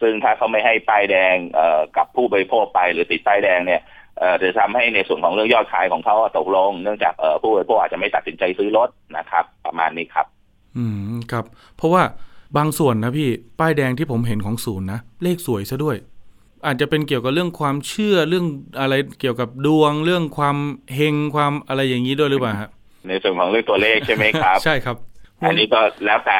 [0.00, 3.80] ซึ่งถ้าเขาไม่ให้ป้ายแดงเอ่อกับผู้บริโภคไปหรือติดป้ายแดงเนี่ย
[4.18, 10.26] เอ่อจะทำให้ในส่วนของเรื่องยอดขายของเขาตกลง เนื่องจากเอ่อผู้บริโภคอาจจะไม่ตัดสินใจซื้อรถนะครับ ประมาณนี้ครับ
[10.76, 11.44] อืมครับ
[11.76, 12.02] เพราะว่า
[12.56, 13.28] บางส่วนนะพี่
[13.60, 15.96] ป้ายแดงที่ผมเห็นของศูนย์นะเลขสวยซะด้วย
[16.66, 18.46] อาจจะเป็นเกี่ยวกับเรื่องความเชื่อเรื่อง
[18.80, 20.56] อะไรเกี่ยวกับดวง เรื่องความ
[20.94, 22.70] เฮงความอะไรอย่างนี้ด้วยหรือเปล่าครับ
[23.08, 24.96] ในส่วนของเรื่องตัวเลขใช่ไหมครับ ใช่ครับ
[25.42, 26.38] อันนี้ก็แล้วแต่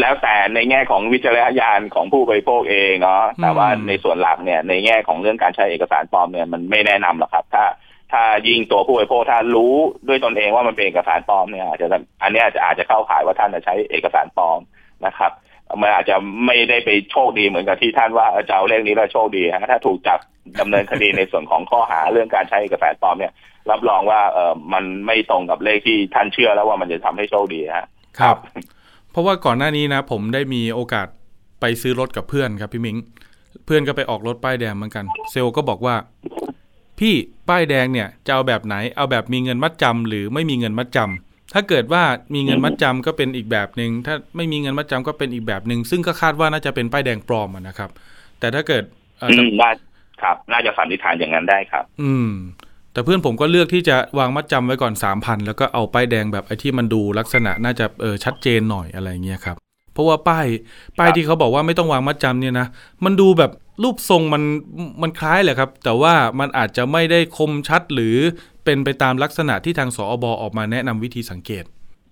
[0.00, 7.64] แล้วแต่ในแง่ของวิจารณญาณของผู้บริโภคเองเนาะแต่ว่าในส่วนหลักเนี่ยในแง่ของเรื่องการใช้เอกสารปลอมเนี่ยมันไม่แนะนำหรอกครับ ถ้า
[8.12, 9.74] ถ้ายิ่งตัวผู้บริโภคถ้ารู้
[10.08, 11.86] ด้วยตนเองว่ามันเป็นเอกสารปลอมเนี่ยอาจจะ
[12.22, 14.60] อันนี้อาจจะอาจจะเข้าข่ายว่าท่านจะใช้เอกสารปลอม
[15.06, 15.32] นะครับ
[15.80, 20.18] มันอาจจะไม่ได้ไปโชคดีเหมือนกับที่ท่านว่าจะเอาเลขนี้แล้วโชคดีฮะถ้าถูกจับ
[20.60, 23.32] ดำเนินคดีในส่วนของข้อหาเรื่องการใช้เอกสารปลอมเนี่ย
[23.70, 27.86] รับรองว่าเออมันไม่ตรงกับเลขที่ท่านเชื่อแล้วว่ามันจะทำให้โชคดีฮะ
[28.20, 28.36] ครับ
[29.10, 31.06] เพราะว่าก่อนหน้านี้นะ ผมได้มีโอกาส
[31.60, 32.96] ไปซื้อรถกับเพื่อนครับพี่มิง
[33.66, 35.94] เพื่อนก็ไปออกรถป้ายแดงเหมือนกัน เซลก็บอกว่า
[36.98, 37.14] พี่
[37.48, 42.02] ป้ายแดงเนี่ยจะเอาแบบไหน เอาแบบมีเงินมัดจำหรือไม่มีเงินมัดจำ ถ้าเกิดว่า
[42.34, 47.90] มีเงินมัดจำก็เป็นอีกแบบหนึ่งถ้าไม่มีเงินมัดจำก็เป็นอีกแบบหนึ่งซึ่งก็คาดว่าน่าจะเป็นป้ายแดงปลอมนะครับ
[48.40, 48.84] แต่ถ้าเกิด
[49.22, 49.70] น่า
[50.22, 52.30] ครับ น่าจะสันนิษฐานอย่างนั้นได้ครับ อืม
[52.92, 59.56] แต่เพื่อนผมก็เลือกที่จะวางมัดจำไว้ก่อนสามพันแล้วก็เอาป้ายแดงแบบไอ้ที่มันดูลักษณะน่าจะเออชัดเจนหน่อยอะไรเงี้ยครับ
[59.92, 60.46] เพราะว่าป้าย
[60.98, 62.66] ป้ายที่เขาบอกว่าไม่ต้องวางมัดจำเนี่ยนะ
[63.04, 63.50] มันดูแบบ
[63.82, 64.42] รูปทรงมัน
[65.02, 68.16] มันคล้ายแหละครับ แต่ว่ามันอาจจะไม่ได้คมชัดหรือ
[68.64, 71.64] เป็นไปตามลักษณะที่ทางสอบออกมาแนะนำวิธีสังเกต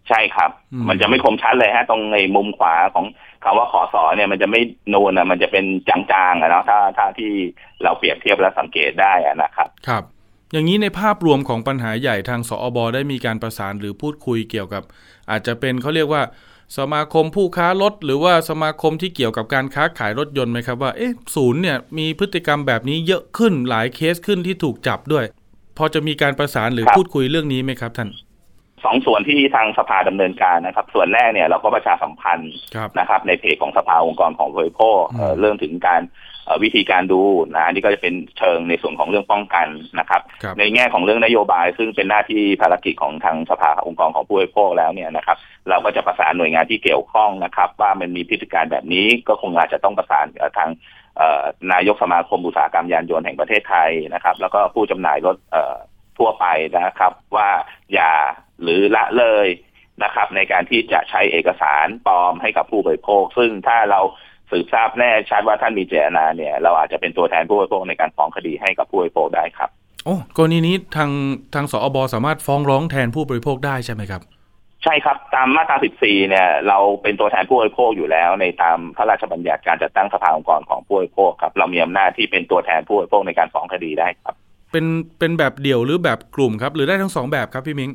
[0.08, 0.50] ใช่ครับ
[0.88, 3.04] มันจะไม่คมชัดเลยฮะ ตรงในมุมขวาของ
[3.44, 4.60] คำว่าขอสอเนี่ยมันจะไม่
[4.92, 5.98] นูนอะมันจะเป็นจา
[6.30, 7.32] งๆอะเนาะถ้าถ้าที่
[7.82, 10.04] เราเปรียบเทียบแล้วสังเกตได้อะนะครับครับ
[10.52, 14.82] อย่างนี้ในภาพรวมของปัญหาใหญ่ทางสอบอได้มีการประสานหรือพูดคุยเกี่ยวกับ
[15.30, 16.22] อาจจะเป็นเขาเรียกว่า
[16.78, 25.24] สมาคมผู้ค้ารถ หรือว่าสมาคมที่เกี่ยวกับการค้าขายรถยนต์ไหมครับว่าเอ๊ะศูนย์เนี่ยมีพฤติกรรมแบบนี้เยอะขึ้นหลายเคสขึ้นที่ถูกจับด้วย
[25.78, 28.08] พอจะมีการประสานหรือพูดคุยเรื่องนี้ไหมครับท่าน
[28.84, 32.52] สองส่วนที่ทางสภาดำเนินการนะครับ ส่วนแรกเนี่ยเราก็ประชาสัมพันธ์
[32.98, 35.00] นะครับ ในเพจของสภาองค์กรของบริโภค
[35.38, 36.00] เรื่องถึงการ
[36.62, 37.22] วิธีการดู
[37.54, 39.66] นะอันนี้ก็จะเป็นเชิงในส่วนของเรื่องป้องกัน
[39.98, 40.22] นะครับ
[40.58, 45.36] ในแง่ของเรื่องนโยบาย ซึ่งเป็นหน้าที่ภารกิจของทางสภาองค์กรของผู้บริโภคแล้วเนี่ยนะครับ
[45.68, 50.26] เราก็จะประสานหน่วยงานที่เกี่ยวข้องนะครับ ว่ามันมีพฤติการแบบนี้ก็คงอาจจะต้องประสาน
[50.58, 50.70] ทาง
[51.72, 55.36] นายกสมาคมอุตสาหกรรมยานยนต์แห่งประเทศไทยนะครับ แล้วก็ผู้จำหน่ายรถ
[56.18, 57.48] ทั่วไปนะครับ ว่า
[57.92, 58.12] อย่า
[58.62, 59.48] หรือละเลย
[60.04, 64.00] นะครับ ในการที่จะใช้เอกสารปลอมให้กับผู้บริโภค ซึ่งถ้าเรา
[64.50, 69.70] สืบทราบแน่ชัดว่าท่านมีเจตนาเนี่ย เราอาจจะเป็นตัวแทนผู้บริโภคในการฟ้องคดีให้กับผู้บริโภคได้ครับ
[70.04, 71.10] โอ้กรณีนี้ทาง
[71.54, 74.22] ทางสอบสามารถฟ้องร้องแทนผู้บริโภคได้ใช่ไหมครับ
[74.84, 84.34] ใช่ครับ ตามมาตรา 14 เนี่ย เราเป็นตัวแทนผู้บริโภคอยู่แล้ว ในตามพระราชบัญญัติการจัดตั้งสภาองค์กรของผู้บริโภคครับ เรามีอำนาจที่เป็นตัวแทนผู้บริโภคในการฟ้องคดีได้ครับ
[84.72, 84.86] เป็น
[85.18, 87.90] เป็นแบบเดี่ยวหรือแบบกลุ่มครับ หรือได้ทั้งสองแบบครับพี่มิง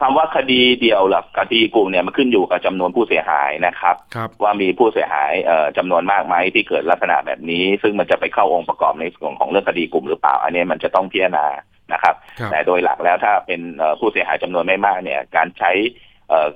[0.00, 11.46] คำว่าคดีเดียวหรือคดีกลุ่มเนี่ยมันขึ้นอยู่กับจำนวนผู้เสียหายนะครับรบว่ามีผู้เสียหายเอ่อจำนวนมากไหมที่เกิดลักษณะแบบนี้ ซึ่งมันจะไปเข้าองค์ประกอบในส่วนของเรื่องคดีกลุ่มหรือเปล่า อันนี้มันจะต้องพิจารณา
[11.92, 12.14] นะครับ
[12.50, 13.60] แต่โดยหลักแล้วถ้าเป็น
[14.00, 15.72] ผู้เสียหายจำนวนไม่มากเนี่ย การใช้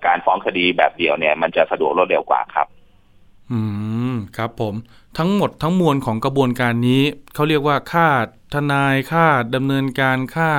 [0.07, 2.67] การฟ้องคดีแบบเดียวเนี่ย มันจะสะดวกรวดเร็วกว่าครับ
[3.53, 3.61] อื
[4.13, 4.75] มครับผม
[5.19, 7.03] ทั้งหมดทั้งมวลของกระบวนการนี้
[7.35, 8.09] เขาเรียกว่าค่า
[8.55, 10.51] ทนายค่าดำเนินการค่า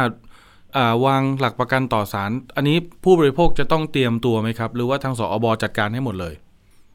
[1.05, 6.35] วางหลักประกันต่อสาร อันนี้ผู้บริโภคจะต้องเตรียมตัวไหมครับ หรือว่าทางสอบจัดการให้หมดเลย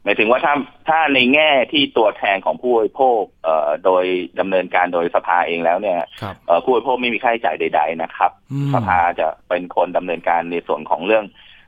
[0.03, 0.53] หมายถึงว่าถ้า
[0.89, 4.03] ถ้าในแง่ที่ตัวแทนของผู้บริโภคเอ่อโดย
[4.39, 5.99] ดำเนินการโดยสภาเองแล้วเนี่ย
[6.47, 8.31] เอ่อผู้บริโภคไม่มีค่าใช้จ่ายใด ๆ นะครับ
[8.73, 11.25] สภาจะเป็นคนดำเนินการในส่วนของเรื่อง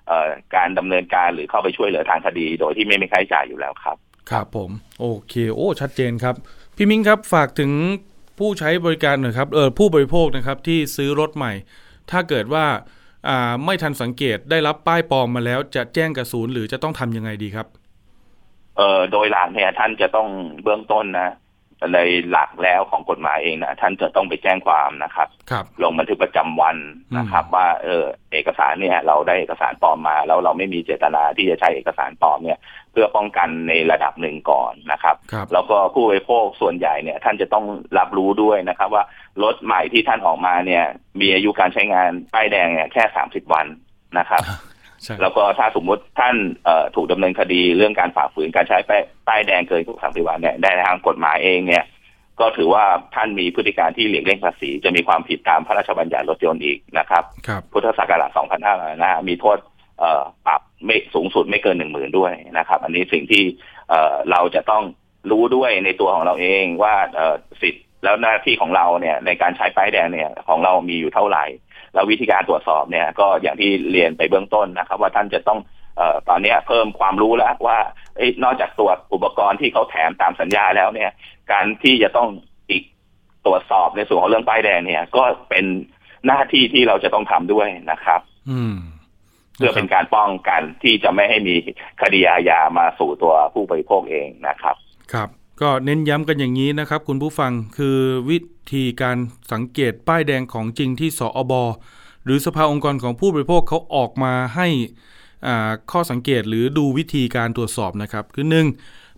[0.07, 3.97] เอ่อการดำเนินการหรือเข้าไปช่วยเหลือทางคดี โดยที่ไม่มีค่าใช้จ่ายอยู่แล้วครับ
[4.31, 6.35] ครับผมโอเคโอ้ชัดเจนครับ
[6.75, 7.71] พี่มิ้งครับฝากถึง
[8.39, 11.53] ผู้ใช้บริการหน่อยครับเออผู้บริโภคนะครับที่ซื้อรถใหม่
[12.11, 12.65] ถ้าเกิดว่า
[13.65, 17.67] ไม่ทันสังเกตได้รับป้ายปลอมมาแล้วจะแจ้งกระสูนหรือจะต้องทำยังไงดีครับ
[18.77, 20.27] เอ่อโดยหลักเนี่ยท่านจะต้อง
[20.63, 21.29] เบื้องต้นนะ
[21.93, 26.77] ในหลักแล้วของกฎหมายเองนะท่านจะต้องไปแจ้งความนะครับรบลงบันทึกประจำวัน
[27.17, 37.65] นะครับ ว่าเออเอกสารเนี่ย เราได้เอกสารปลอมมา แล้วเราไม่มีเจตนาที่จะใช้เอกสารปลอมเนี่ยเพื่อป้องกันในระดับหนึ่งก่อนนะครับรบแล้วก็ผู้บริโภคส่วนใหญ่เนี่ยท่านจะต้อง
[37.97, 39.03] รับรู้ด้วยนะครับว่า
[39.43, 40.83] รถใหม่ที่ท่านออกมาเนี่ย
[41.21, 43.65] มีอายุการใช้งานป้ายแดงเนี่ยแค่สามสิบวัน
[44.19, 44.43] นะครับ
[45.21, 46.35] แล้วก็ถ้าสมมุติท่าน
[46.95, 48.77] ถูกดำเนินคดีเรื่องการฝ่าฝืนการใช้
[49.27, 51.83] ป้ายแดงเกินสามสิบวันเนี่ยได้ทางกฎหมายเองเนี่ย
[52.39, 52.83] ก็ถือว่า
[53.15, 57.23] ท่านมีพฤติการที่เหลียกเล่นภาษี จะมีความผิดตามพระราชบัญญัติรถยนต์อีกนะครับ
[57.71, 58.31] พุทธศักราช
[58.65, 59.57] 2500นะมีโทษ
[60.47, 63.43] ปรับ ไม่สูงสุดไม่เกินหนึ่งหมื่นด้วยนะครับ อันนี้สิ่งที่
[64.31, 64.83] เราจะต้อง
[65.31, 66.95] รู้ด้วยในตัวของเราเองว่า
[67.61, 71.45] สิทธิ์แล้วหน้าที่ของเราเนี่ยในการใช้ป้ายแดงเนี่ยของเรามีอยู่เท่าไหร่
[71.93, 75.59] แล้ววิธีการตรวจสอบเนี่ยก็อย่างที่เรียนไปเบื้องต้นนะครับ ว่าท่านจะต้อง
[75.99, 77.77] ออตอนนี้เพิ่มความรู้แล้วว่า
[78.43, 81.11] นอกจากตรวจอุปกรณ์ที่เขาแถมตามสัญญาแล้วเนี่ย
[81.51, 82.29] การที่จะต้อง
[82.69, 82.83] อีก
[83.45, 85.65] ตรวจสอบในส่วนของเรื่องป้ายแดงเนี่ย ก็เป็น
[86.27, 88.75] หน้าที่ที่เราจะต้องทำด้วยนะครับ อืม
[89.57, 91.55] เพื่อเป็นการป้องกันที่จะไม่ให้มี
[92.01, 94.75] คดีอาญามาสู่ตัวผู้บริโภคเองนะครับ
[95.13, 95.29] ครับ
[95.61, 97.97] ก็เน้นย้ำกันอย่างนี้นะครับ คุณผู้ฟังคือ
[98.29, 98.39] วิ
[98.73, 99.17] ธีการ
[99.51, 101.63] สังเกตป้ายแดงของจริงที่สอบอ
[102.25, 104.67] หรือสภาองค์กรของผู้บริโภคเขาออกมาให้
[105.91, 108.67] ข้อสังเกตหรือดูวิธีการตรวจสอบนะครับ คือหนึ่ง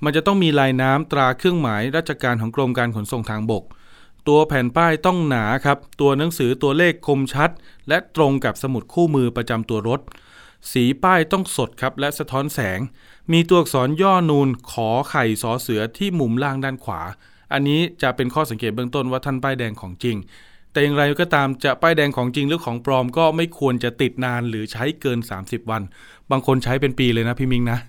[0.03, 3.63] มันจะต้องมีลายน้ำตราเครื่องหมายราชการของกรมการขนส่งทางบก
[4.27, 7.49] ตัวแผ่นป้ายต้องหนาครับ ตัวหนังสือตัวเลขคมชัด
[7.87, 10.01] และตรงกับสมุดคู่มือประจำตัวรถ
[10.71, 12.79] สีป้ายต้องสดครับและสะท้อนแสง
[13.31, 17.01] มีตัวอักษรย่อนูนขอไข่สอเสือที่มุมล่างด้านขวา
[17.53, 20.17] อันนี้จะเป็นข้อสังเกตเบื้องต้นว่าท่านป้ายแดงของจริง
[20.71, 25.81] แต่อย่างไรก็ตามจะป้ายแดงของจริงหรือของปลอมก็ไม่ควรจะติดนานหรือใช้เกิน 30 วัน
[26.31, 27.79] บางคนใช้เป็นปีเลยนะพี่มิงนะ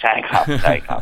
[0.00, 1.00] ใช่ครับใช่ครับ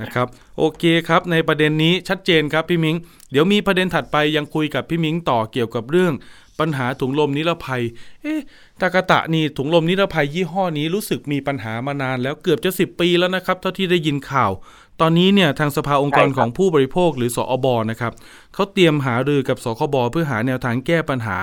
[0.00, 0.26] นะครับ
[0.58, 2.96] โอเคครับ ในประเด็นนี้ชัดเจนครับพี่มิง
[3.30, 6.12] เดี๋ยวมีประเด็นถัดไปยังคุยกับพี่มิงต่อเกี่ยวกับเรื่อง
[6.62, 7.82] ปัญหาถุงลมนิรภัย
[8.22, 8.40] เอ๊ะ
[8.80, 14.52] ตากะตะนี่ถุงลมนิรภัยยี่ห้อนี้รู้สึกมีปัญหามานานแล้วเกือบจะสิบปีแล้วนะครับ เท่าที่ได้ยินข่าว
[15.00, 18.12] ตอนนี้เนี่ยทางสภาองค์กรของผู้บริโภคหรือสอบอนะครับ
[18.54, 21.36] เขาเตรียมหารือกับสคบเพื่อหาแนวทางแก้ปัญหา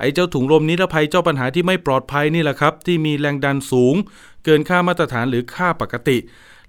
[0.00, 3.94] ไอ้เจ้าถุงลมนิรภัยเจ้าปัญหาที่ไม่ปลอดภัยนี่แหละครับ ที่มีแรงดันสูง
[4.44, 6.18] เกินค่ามาตรฐานหรือค่าปกติ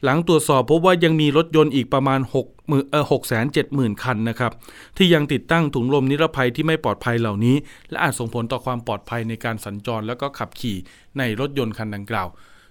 [0.03, 4.51] หลังตรวจสอบพบว่ายังมีรถยนต์อีกประมาณ6มื่นเออหกแสนเจ็ดหมื่นคันนะครับ
[4.97, 7.55] ที่ยังติดตั้งถุงลมนิรภัยที่ไม่ปลอดภัยเหล่านี้
[7.89, 10.77] และอาจส่งผลต่อความปลอดภัยในการสัญจร แล้วก็ขับขี่
[11.17, 12.27] ในรถยนต์คันดังกล่าว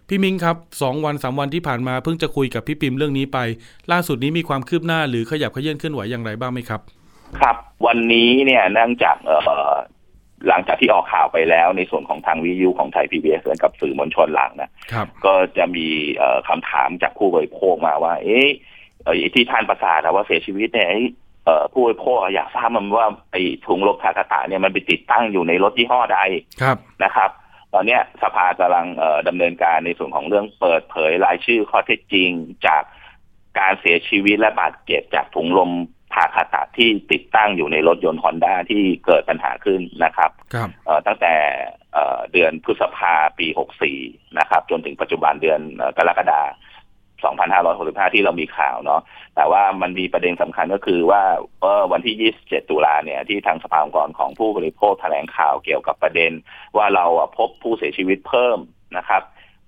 [0.09, 3.39] พี่มิงครับสองวันสามวันที่ผ่านมาเพิ่งจะคุยกับพี่ปิมเรื่องนี้ไป
[3.93, 6.81] ล่าสุดนี้มีความคืบหน้าหรือขยับขยื่นเคลื่อนไหวอย่างไรบ้างไหมครับ
[7.41, 7.57] ครับ
[7.87, 9.39] วันนี้เนี่ยเนื่องจากเอ่
[9.71, 9.75] อ
[10.49, 15.87] หลังจากที่ออกข่าวไปแล้ว ในส่วนของทางวิทยุของไทยพีบีเอสกับสื่อมวลชนหลังนะครับก็จะมี
[16.49, 18.49] คำถามจากผู้บริโภคมาว่า เอ๊ะ
[19.35, 20.89] ที่ท่านประสาทว่าเสียชีวิตเนี่ย
[21.73, 26.19] ผู้บริโภคอยากทราบมันว่าไอ้ถุงลมทากาตะเนี่ยมันไปติดตั้งอยู่ในรถยี่ห้อใด
[27.05, 27.31] นะครับ
[27.75, 28.87] ตอนนี้สภากำลัง
[29.29, 32.31] ดำเนินการในส่วนของเรื่องเปิดเผยรายชื่อข้อเท็จจริง
[32.67, 32.83] จาก
[33.59, 35.71] การเสียชีวิตและบาดเจ็บจากถุงลม
[36.15, 40.69] ผ่าคาตะที่ติดตั้งอยู่ในรถยนต์ฮอนด้าที่เกิดปัญหาขึ้นนะครับครับ
[41.07, 41.35] ตั้งแต่
[42.33, 43.47] เดือนพฤษภาปี
[43.93, 45.61] 64 นะครับ จนถึงปัจจุบันเดือน
[45.99, 46.43] กรกฎา
[47.49, 49.01] 2565 ที่เรามีข่าวเนาะ
[49.37, 51.23] แต่ว่ามันมีประเด็นสำคัญก็คือว่า
[51.93, 56.33] วันที่ 27 ตุลาเนี่ย ที่ทางสภาองค์กรของผู้บริโภคแถลงข่าวเกี่ยวกับประเด็น
[56.77, 57.05] ว่าเรา
[57.39, 58.59] พบผู้เสียชีวิตเพิ่ม
[58.97, 59.23] นะครับ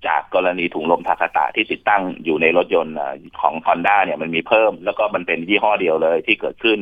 [0.07, 2.97] จากกรณีถุงลมทากาตะที่ติดตั้งอยู่ในรถยนต์
[3.41, 6.79] ของฮอนด้าเนี่ยมันมีเพิ่ม แล้วก็มันเป็นยี่ห้อเดียวเลยที่เกิดขึ้น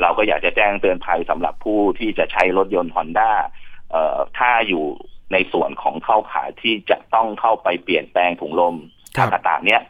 [0.00, 3.30] เราก็อยากจะแจ้งเตือนภัยสำหรับผู้ที่จะใช้รถยนต์ฮอนด้า
[4.38, 4.84] ถ้าอยู่
[5.32, 8.74] ในส่วนของเข้าขายที่จะต้องเข้าไปเปลี่ยนแปลงถุงลม
[9.16, 9.82] ทากาตะเนี้ย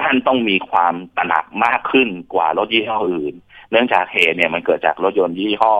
[0.00, 3.34] ท่านต้องมีความตระหนักมากขึ้นกว่ารถยี่ห้ออื่น
[3.70, 5.74] เนื่องจากเหตุเนี่ยมันเกิดจากรถยนต์ยี่ห้อ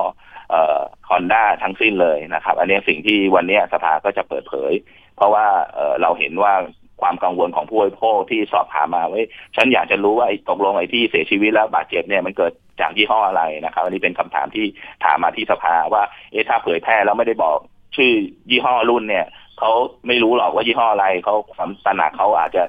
[0.50, 4.72] เอ่อฮอนด้าทั้งสิ้นเลยนะครับ อันนี้สิ่งที่วันนี้สภาก็จะเปิดเผย
[5.20, 6.52] เพราะว่าเเราเห็นว่า
[7.00, 9.20] ความกังวลของผู้บริโภคที่สอบถามมาไว้
[9.56, 14.66] ฉันอยากจะรู้ว่าตกลงไอ้ที่เสียชีวิตแล้วบาดเจ็บเนี่ยมันเกิดจากยี่ห้ออะไรนะครับ อันนี้เป็นคำถามที่
[15.04, 16.02] ถามมาที่สภาว่า
[16.32, 17.56] เอ๊ะถ้าเผยแพร่แล้วไม่ได้บอก
[17.96, 18.12] ชื่อ
[18.50, 19.26] ยี่ห้อรุ่นเนี่ย
[19.58, 19.72] เขา
[20.06, 22.62] ไม่รู้หรอกว่ายี่ห้ออะไรเขาความตระหนักเขาอาจจะ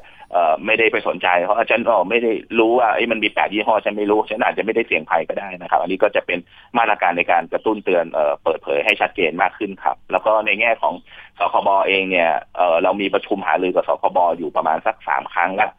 [0.66, 6.40] ไม่ได้ไปสนใจ เพราะฉันก็ไม่ได้รู้ว่าไอ้มันมีแปดยี่ห้อฉันไม่รู้ฉันอาจจะไม่ได้เสี่ยงภัยก็ได้นะครับ อันนี้ก็จะเป็น
[6.78, 10.94] มาตรการในการกระตุ้นเตือนเอ่อเปิดเผยให้ชัดเจนมากขึ้นครับ แล้วก็ในแง่ของ
[11.40, 15.72] สคบเองเนี่ยเอ่อเรามีประชุมหารือกับสคบอยู่ประมาณสักสามครั้งแล้ว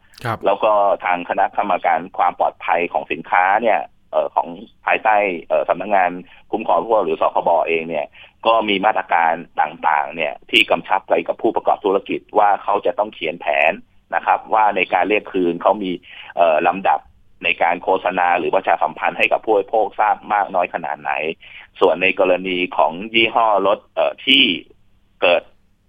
[0.45, 0.71] แล้วก็
[1.05, 3.79] ทางคณะกรรมการความปลอดภัยของสินค้าเนี่ย
[4.11, 4.47] เอ่อของ
[4.85, 5.15] ภายใต้
[5.49, 6.11] เอ่อสำนักงงาน
[6.51, 8.05] คุ้มครองผู้หรือสคบเองเนี่ย
[8.47, 13.73] ก็มีมาตรการต่างๆเนี่ยที่กำชับไปกับผู้ประกอบธุรกิจว่าเขาจะต้องเขียนแผน
[14.15, 15.91] นะครับ ว่าในการเรียกคืนเขามี
[16.67, 16.99] ลำดับ
[17.43, 21.11] ในการโฆษณาหรือประชาสัมพันธ์ให้กับผู้บริโภคทราบมากน้อยขนาดไหน
[21.79, 23.79] ส่วนในกรณีของยี่ห้อรถ
[24.25, 24.43] ที่
[25.21, 25.41] เกิด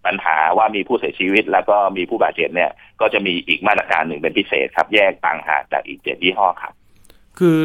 [0.06, 6.72] ปัญหาว่ามีผู้เสียชีวิต แล้วก็มีผู้บาดเจ็บเนี่ย ก็จะมีอีกมาตรการหนึ่งเป็นพิเศษครับ แยกต่างหากจากอีกเจ็ดยี่ห้อครับ
[7.38, 7.58] คือ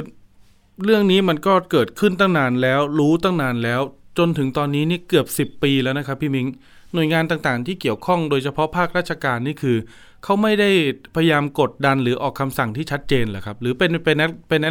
[0.83, 3.81] เรื่องนี้มันก็เกิดขึ้นตั้งนานแล้ว รู้ตั้งนานแล้ว
[4.17, 6.47] จนถึงตอนนี้นี่เกือบสิบปีแล้วนะครับพี่มิง
[6.93, 9.77] หน่วยงานต่างๆ ที่เกี่ยวข้องโดยเฉพาะภาคราชการนี่คือ
[10.23, 10.69] เขาไม่ได้
[11.15, 14.17] พยายามกดดันหรือออกคำสั่งที่ชัดเจนเหรอครับ หรือเป็นเป็น
[14.49, 14.61] เป็น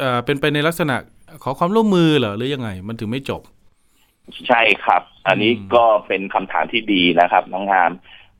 [0.00, 0.96] เอ่อเป็นไปในลักษณะ
[1.42, 3.40] ขอความร่วมมือเหรอหรือยังไง มันถึงไม่จบ
[4.46, 7.90] ใช่ครับ อันนี้ก็เป็นคำถามที่ดีนะครับน้องงาม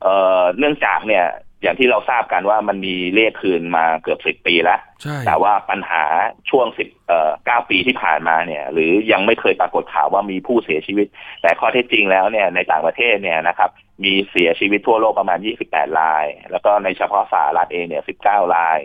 [0.01, 1.25] เอ่อเนื่องจากเนี่ย
[1.61, 4.79] อย่างที่เราทราบกันว่ามันมีเลขคืนมาเกือบสิบปีแล้ว
[5.27, 6.03] แต่ว่าปัญหา
[6.49, 11.07] ช่วงสิบเอ่อเก้าปีที่ผ่านมาเนี่ย หรือยังไม่เคยปรากฏข่าวว่ามีผู้เสียชีวิต
[11.41, 13.69] แต่ข้อเท็จจริงแล้วเนี่ยในต่างประเทศเนี่ยนะครับ
[14.03, 18.79] มีเสียชีวิตทั่วโลกประมาณ 28 ราย แล้วก็ในเฉพาะสหรัฐเองเนี่ย 19 ราย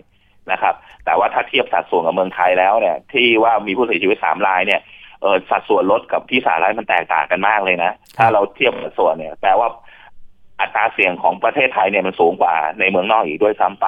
[0.53, 4.81] นะครับ แต่ว่าถ้าเทียบสัดส่วนกับเมืองไทยแล้วเนี่ย ที่ว่ามีผู้เสียชีวิต 3 รายเนี่ย
[5.23, 9.69] เออสัดส่วนลดกับที่สหรัฐมันแตกต่างกันมากเลยนะ ถ้าเราเทียบสัดส่วนเนี่ยแปลว่า
[10.63, 13.87] อัตราเสี่ยงของประเทศไทยเนี่ยมันสูงกว่าในเมืองนอกอีกด้วยซ้ำไป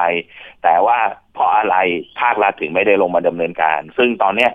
[0.63, 0.99] แต่ว่า
[1.35, 1.77] เพราะอะไร
[2.21, 4.51] ภาครัฐถึงไม่ได้ลงมาดำเนินการ ซึ่งตอนเนี้ย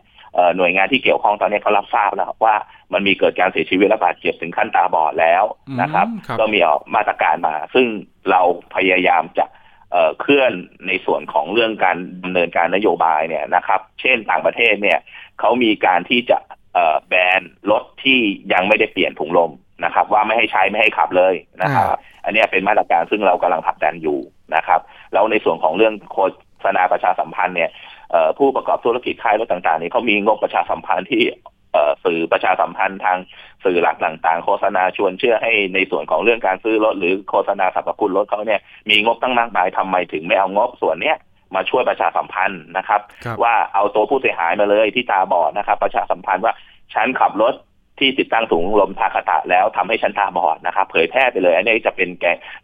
[0.58, 2.56] หน่วยงานที่เกี่ยวข้องตอนนี้เขารับทราบแล้วว่า
[2.94, 5.44] มันมีเกิดการเสียชีวิตและบาดเจ็บถึงขั้นตาบอดแล้ว
[5.82, 6.08] นะครับ
[6.40, 7.88] ก็มีออกมาตรการมา ซึ่ง
[8.30, 8.42] เรา
[8.76, 9.46] พยายามจะ
[10.22, 10.52] เคลื่อน
[10.88, 15.00] ในส่วนของเรื่องการดำเนินการนโยบายเนี่ยนะครับ เช่นต่างประเทศเนี่ย
[15.40, 16.38] เขามีการที่จะ
[17.08, 18.20] แบนรถที่
[18.54, 19.52] ยังไม่ได้เปลี่ยนถุงลม
[19.86, 21.86] นะครับ ว่าไม่ให้ใช้ไม่ให้ขับเลยนะครับ
[22.26, 24.20] อันนี้เป็นมาตรการซึ่งเรากำลังผลักดันอยู่
[24.56, 24.80] นะครับ
[25.14, 26.18] แล้วในส่วนของเรื่องโฆ
[26.66, 27.70] ษณาประชาสัมพันธ์เนี่ย
[28.38, 31.24] ผู้ประกอบธุรกิจค่ายรถต่างๆนี่เขามีงบประชาสัมพันธ์ที่
[32.06, 33.18] สื่อประชาสัมพันธ์ทาง
[33.66, 41.18] สื่อหลักต่างๆ โฆษณาชวนเชื่อให้ในส่วนของเรื่องการซื้อรถหรือโฆษณาสรรพคุณรถเขาเนี่ยมีงบตั้งมากมายทำไมถึงไม่เอางบส่วนเนี้ย
[41.56, 43.02] มาช่วยประชาสัมพันธ์นะครับ
[43.44, 46.54] ว่าเอาตัวผู้เสียหายมาเลยที่ตาบอดนะครับ ประชาสัมพันธ์ว่า
[46.94, 47.54] ฉันขับรถ
[48.00, 52.10] ที่ติดตั้งถุงลมทาคาตะแล้วทำให้ฉันตาบอดนะครับเผยแพร่ไปเลย อันนี้จะเป็น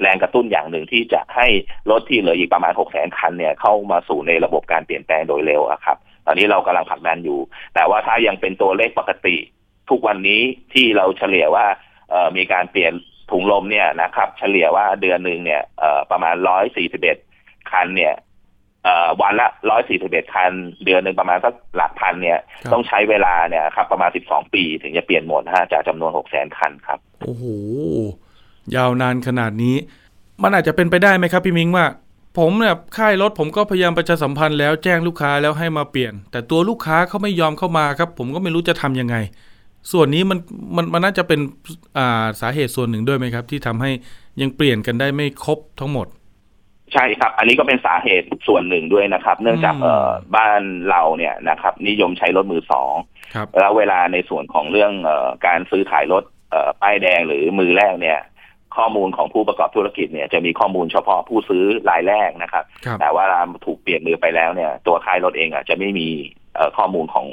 [0.01, 1.47] แรงกระตุ้นอย่างหนึ่งที่จะให้
[1.91, 7.39] รถที่เหลืออีกประมาณหกแสนคันเนี่ยเข้ามาสู่ในระบบการเปลี่ยนแปลงโดยเร็วครับตอนนี้เรากำลังผลักดันอยู่
[7.75, 9.35] แต่ว่าถ้ายังเป็นตัวเลขปกติ
[9.89, 10.41] ทุกวันนี้
[10.73, 11.65] ที่เราเฉลี่ยว่า
[12.37, 12.93] มีการเปลี่ยน
[13.31, 15.61] ถุงลมเนี่ยนะครับ เฉลี่ยว่าเดือนหนึ่งเนี่ย
[16.11, 17.17] ประมาณร้อยสี่สิบเอ็ด
[17.71, 18.13] คันเนี่ย
[19.21, 20.51] วันละร้อยสี่สิบเอ็ดคัน
[20.85, 22.39] เดือนหนึ่งประมาณสักหลักพันเนี่ย
[22.73, 27.45] ต้องใช้เวลาเนี่ยครับประมาณสิบสองปีถึงจะเปลี่ยนหมดฮะจากจำนวนหกแสนคันครับ โอ้โห
[28.75, 29.75] ยาวนานขนาดนี้
[30.43, 31.85] มันอาจจะเป็นไปได้ไหมครับพี่มิงว่า
[32.37, 39.15] ผมเนี่ยค่ายรถผมก็พยายามประชาสัมพันธ์แล้วแจ้งลูกค้าแล้วให้มาเปลี่ยน แต่ตัวลูกค้าเขาไม่ยอมเข้ามาครับ ผมก็ไม่รู้จะทํำยังไง
[39.91, 40.39] ส่วนนี้มัน
[40.75, 41.39] มันมันน่าจะเป็น
[41.97, 43.91] อ่าสาเหตุส่วนหนึ่งด้วยไหมครับ ที่ทำให้
[44.41, 46.07] ยังเปลี่ยนกันได้ไม่ครบทั้งหมด
[46.95, 52.93] ใช่ครับ อันนี้ก็เป็นสาเหตุส่วนหนึ่งด้วยนะครับ เนื่องจากเออบ้านเราเนี่ยนะครับ นิยมใช้รถมือสอง
[53.59, 55.11] แล้วเวลาในส่วนของเรื่องเอ
[55.45, 58.19] การซื้อขายรถเอป้ายแดงหรือมือแรกเนี่ย
[58.77, 62.63] ข้อมูลของผู้ประกอบธุรกิจเนี่ยจะมีข้อมูลเฉพาะผู้ซื้อรายแรกนะครับ
[63.01, 63.25] แต่ว่า
[63.65, 66.09] ถูกเปลี่ยนมือไปแล้วเนี่ย ตัวค่ายรถเองอะจะไม่มี
[66.77, 67.25] ข้อมูลของ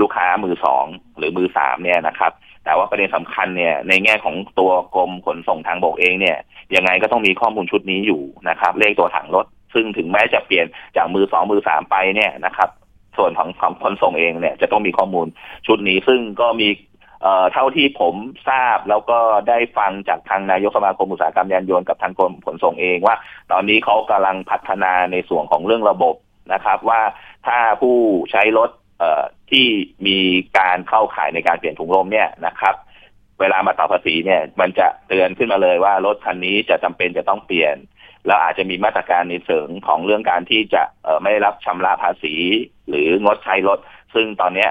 [0.00, 0.84] ลูกค้ามือสอง
[1.18, 2.32] หรือมือสามเนี่ยนะครับ
[2.70, 6.36] แต่ว่าประเด็นสำคัญเนี่ยในแง่ของตัวกรมขนส่งทางบกเองเนี่ย
[6.76, 12.68] ยังไงก็ต้องมีข้อมูลชุดนี้อยู่นะครับ เลขตัวถังรถ ซึ่งถึงแม้จะเปลี่ยนจากมือสองมือสามไปเนี่ยนะครับ
[13.16, 15.26] ส่วนของของคนส่งเองเนี่ยจะต้องมีข้อมูล
[15.66, 16.68] ชุดนี้ซึ่งก็มี
[17.22, 18.14] เอ่อเท่าที่ผม
[18.48, 23.16] ทราบแล้วก็ได้ฟังจากทางนายกสมาคมอุตสาหกรรมยานยนต์กับทางกรมขนส่งเองว่า
[23.52, 26.14] ตอนนี้เขากำลังพัฒนาในส่วนของเรื่องระบบ
[26.52, 27.00] นะครับ ว่า
[27.46, 27.96] ถ้าผู้
[28.32, 28.70] ใช้รถ
[29.50, 29.66] ที่
[30.06, 30.18] มี
[30.58, 32.74] การเข้าขายในการเปลี่ยนถุงลมเนี่ยนะครับ
[33.40, 37.76] เวลามาต่อภาษีเนี่ย มันจะเตือนขึ้นมาเลยว่ารถคันนี้จะจำเป็นจะต้องเปลี่ยน
[38.26, 40.82] แล้วอาจจะมีมาตรการในเสริมของเรื่องการที่จะ
[41.22, 42.34] ไม่รับชำระภาษี
[42.88, 43.78] หรืองดใช้รถ
[44.14, 44.70] ซึ่งตอนเนี้ย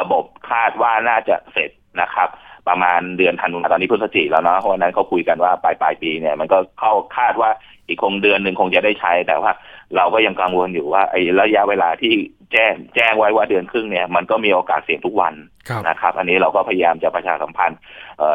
[0.00, 1.70] ระบบคาดว่าน่าจะเสร็จ
[2.02, 2.28] นะครับ
[2.68, 7.50] ประมาณเดือนธันวาตอนนี้พฤศจิกแล้วเนาะเพราะนั้นเขาคุยกันว่าปลายปลายปีเนี่ยมันก็เข้าคาดว่า
[7.88, 9.52] อีกคงเดือนหนึ่งคงจะได้ใช้แต่ว่า
[9.96, 12.12] เราก็ยังกังวลอยู่ว่าไอ้ระยะเวลาที่
[12.52, 15.34] แจ้งแจ้งไว้ว่าเดือนครึ่งเนี่ยมันก็มีโอกาสเสี่ยงทุกวัน
[15.88, 17.78] นะครับ อันนี้เราก็พยายามจะประชาสัมพันธ์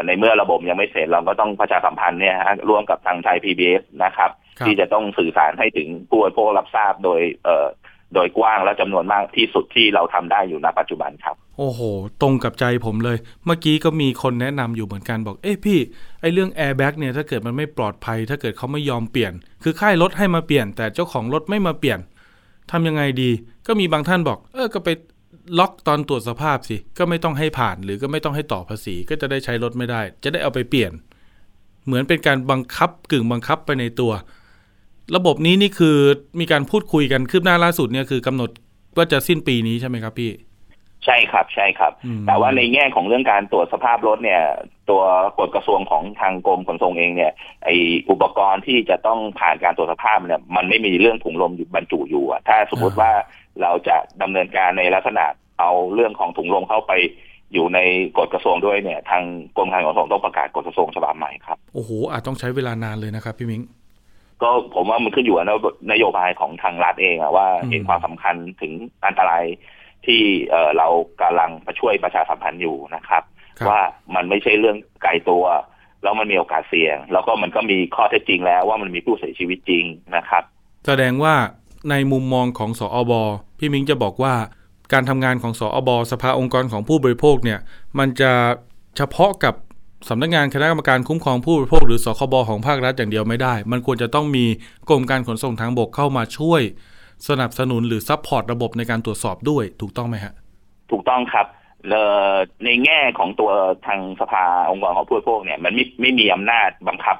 [0.05, 3.69] ในเมื่อระบบยังไม่เสร็จเราก็ต้องประชาสัมพันธ์เนี่ยฮะร่วมกับทางไทยพีบี
[4.03, 4.31] นะครับ
[4.65, 7.67] ที่จะต้องสื่อสารให้ถึงผู้บริโภครับทราบโดยเอ่อ
[8.13, 11.81] โดยกว้างและจำนวนมากที่สุดที่เราทำได้อยู่ณปัจจุบันครับ โอ้โห
[12.21, 15.79] ตรงกับใจผมเลย เมื่อกี้ก็มีคนแนะนำอยู่เหมือนกันบอก เอ้พี่
[16.21, 21.99] ไอ้เรื่องแอร์แบ็กเนี่ยถ้าเกิดมันไม่ปลอดภัย ถ้าเกิดเขาไม่ยอมเปลี่ยน คือค่ายรถให้มาเปลี่ยน แต่เจ้าของรถไม่มาเปลี่ยน
[22.71, 23.31] ทำยังไงดี
[23.67, 24.89] ก็มีบางท่านบอก เออก็ไป
[25.59, 30.91] ล็อกตอนตรวจสภาพสิ ก็ไม่ต้องให้ผ่านหรือก็ไม่ต้องให้ต่อภาษี ก็จะได้ใช้รถไม่ได้ จะได้เอาไปเปลี่ยน
[31.85, 34.11] เหมือนเป็นการบังคับกึ่งบังคับไปในตัว
[35.15, 35.97] ระบบนี้นี่คือ
[36.39, 38.49] มีการพูดคุยกันคืบหน้าล่าสุดเนี่ยคือกำหนด
[38.97, 40.31] ว่าจะสิ้นปีนี้ใช่ไหมครับพี่
[41.05, 41.91] ใช่ครับใช่ครับ
[42.27, 44.41] แต่ว่าในแง่ของเรื่องการตรวจสภาพรถเนี่ย
[44.89, 45.01] ตัว
[45.39, 47.31] กฎกระทรวงของทางกรมขนส่งเองเนี่ย
[47.65, 47.69] ไอ
[48.09, 53.11] อุปกรณ์ที่จะต้องผ่านการตรวจสภาพเนี่ยมันไม่มีเรื่องถุงลมอยู่บรรจุอยู่อะถ้าสมมติว่า
[53.61, 55.25] เราจะดำเนินการในลักษณะ
[55.59, 56.91] เอาเรื่องของถุงลมเข้าไป
[57.53, 57.79] อยู่ใน
[58.17, 59.23] กฎกระทรวงด้วยเนี่ย ทาง
[59.57, 63.63] กรมการขนส่งต้องประกาศกฎกระทรวงฉบับใหม่ครับโอ้โหอาจต้องใช้เวลานานเลยนะครับพี่มิ้ง
[64.41, 65.47] ก็ผมว่ามันขึ้นอยู่กับ
[65.91, 68.73] นโยบายของทางรัฐเองอะว่าเห็นความสำคัญถึง
[69.05, 69.43] อันตราย
[70.05, 70.87] ที่เออเรา
[71.21, 73.23] กำลังช่วยประชาสัมพันธ์อยู่นะครับ
[73.69, 73.81] ว่า
[74.15, 75.45] มันไม่ใช่เรื่องไกลตัว
[76.03, 80.43] แล้วมันมีโอกาสเสี่ยง แล้วก็มันก็มีข้อเท็จจริงแล้วว่ามันมีผู้เสียชีวิตจริงนะครับ
[80.87, 81.35] แสดงว่า
[81.89, 83.13] ในมุมมองของสออบ
[83.59, 84.33] พี่มิ้งจะบอกว่า
[84.93, 87.59] การทำงานของสอบ.สภาองค์กรของผู้บริโภคเนี่ย
[87.99, 88.31] มันจะ
[88.97, 89.53] เฉพาะกับ
[90.09, 94.45] สำนักงานคณะกรรมการคุ้มครองผู้บริโภคหรือสคบ.ของภาครัฐอย่างเดียวไม่ได้ มันควรจะต้องมี
[94.89, 96.61] กรมการขนส่งทางบกเข้ามาช่วย
[97.29, 100.33] สนับสนุนหรือ support ระบบในการตรวจสอบด้วย ถูกต้องไหมฮะ
[100.91, 101.45] ถูกต้องครับ
[102.65, 103.51] ในแง่ของตัว
[103.87, 107.17] ทางสภาองค์กรของผู้บริโภคเนี่ยมันไม่ไม่มีอำนาจบังคับ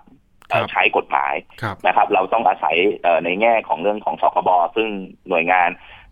[0.71, 1.33] ใช้กฎหมาย
[1.87, 2.75] นะครับ เราต้องอาศัย
[3.25, 4.87] ในแง่ของเรื่องของสคบซึ่ง
[5.29, 5.69] หน่วยงาน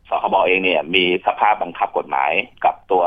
[0.10, 2.32] สคบเองเนี่ยมีสภาพบังคับกฎหมาย
[2.66, 3.04] กับตัว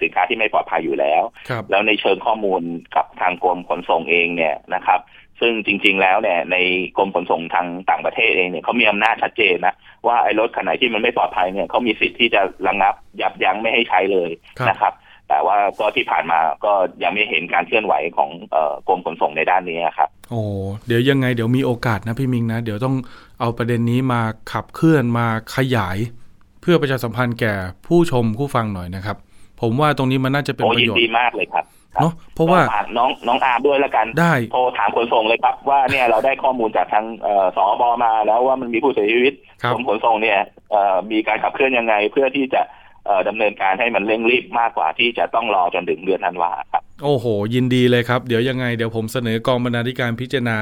[0.00, 1.22] สินค้าที่ไม่ปลอดภัยอยู่แล้ว
[1.70, 2.62] แล้วในเชิงข้อมูล
[2.96, 5.00] กับทางกรมขนส่งเองเนี่ยนะครับ
[5.40, 6.56] ซึ่งจริง ๆ แล้วเนี่ยใน
[6.96, 9.74] กรมขนส่งทางต่างประเทศเองเนี่ยเขามีอำนาจชัดเจนนะ
[10.06, 14.30] ว่าไอ้รถคันไหนที่มันไม่ปลอดภัยเนี่ยเขามีสิทธิ์ที่จะระงับยับยั้งไม่ให้ใช้เลย
[14.68, 14.92] นะครับ
[15.28, 16.72] แต่ว่าก็ที่ผ่านมาก็
[17.02, 18.30] ยังไม่เห็นการเคลื่อนไหวของ
[18.88, 20.42] กรมขนส่งในด้านนี้ครับ โอ้
[20.86, 22.96] เดี๋ยวยังไงเดี๋ยวมีโอกาสนะพี่มิงนะ เดี๋ยวต้อง
[23.40, 24.20] เอาประเด็นนี้มา
[24.52, 25.98] ขับเคลื่อนมาขยาย
[26.62, 27.54] เพื่อประชาสัมพันธ์แก่
[27.86, 29.16] ผู้ชมผู้ฟังหน่อยนะครับ
[29.60, 31.64] ผมว่าตรงนี้มันน่าจะเป็นประโยชน์ดีมากเลยครับ
[32.00, 32.60] เนาะเพราะว่า
[32.96, 37.04] น้องน้องอาด้วยละกันได้โทรถามขนส่งเลยครับ ว่าเนี่ยเราได้ข้อมูลจากทาง
[37.56, 39.32] สอบมาแล้วว่ามันมีผู้เสียชีวิต
[39.72, 40.38] กรมขนส่งเนี่ย
[41.10, 42.62] มีการขับเคลื่อนยังไง เพื่อที่จะ
[43.28, 50.56] ดำเนินการให้มันเร่งรีบมากกว่าที่จะต้องรอจนถึงเดือนธันวาครับโอ้โห ยินดีเลยครับ เดี๋ยวยังไงเดี๋ยวผมเสนอกองบรรณาธิการพิจารณา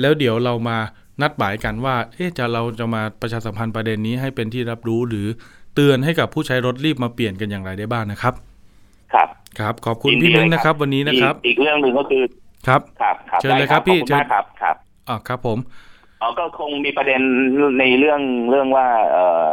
[0.00, 0.78] แล้วเดี๋ยวเรามา
[1.22, 5.26] นัดหมายกันว่า เอ๊ะจะเราจะมาประชาสัมพันธ์ประเด็นนี้ให้เป็นที่รับรู้หรือ
[5.74, 8.34] เตือนให้กับผู้ใช้รถรีบมาเปลี่ยนกันอย่างไรได้บ้างนะครับ
[9.14, 12.22] ครับ ครับ ขอบคุณพี่มิ้งนะครับ วันนี้นะครับ อีกเรื่องหนึ่งก็คือ
[12.68, 14.76] ครับครับครับเชิญเลยครับพี่เชิญครับครับ
[15.08, 15.58] อ๋อครับผม
[16.20, 17.20] อ๋อก็คงมีประเด็น
[17.80, 19.16] ในเรื่องเรื่องว่าเอ
[19.48, 19.50] อ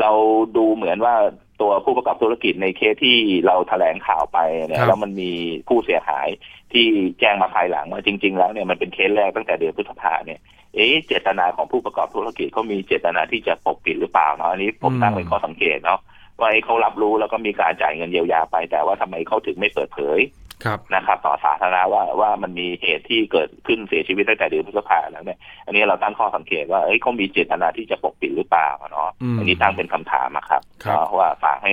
[0.00, 0.10] เรา
[0.56, 1.14] ดูเหมือนว่า
[1.60, 4.38] ตัวผู้ประกอบธุรกิจในเคสที่เราแถลงข่าวไป
[4.68, 5.32] เนี่ยแล้วมันมี
[5.68, 6.28] ผู้เสียหาย
[6.72, 6.86] ที่
[7.20, 10.40] แจ้งมาภายหลังว่าจริง ๆ แล้วเนี่ยมันเป็นเคสแรกตั้งแต่เดือนพฤษภาเนี่ย
[10.74, 16.00] เอ๊ะเจตนาของผู้ประกอบธุรกิจเขามีเจตนาที่จะปกปิดหรือเปล่าเนาะอันนี้ผมตั้งเป็นข้อสังเกตเนาะ
[16.40, 20.20] ว่าเขารับรู้แล้วก็มีการจ่ายเงินเยียวยาไป แต่ว่าทำไมเขาถึงไม่เปิดเผย
[20.64, 31.72] ครับนะครับ ต่อสาธารณะว่าว่ามันมีเหตุที่เกิดขึ้นเสียชีวิตตั้งแต่เดือนพฤษภาแล้วเนี่ยอันนี้เราตั้งข้อสังเกตว่าเอ้ยเขามีเจตนาที่จะปกปิดหรือเปล่าเนาะอืมอันนี้ตั้งเป็นคำถามอะครับครับเพราะว่าฝากให้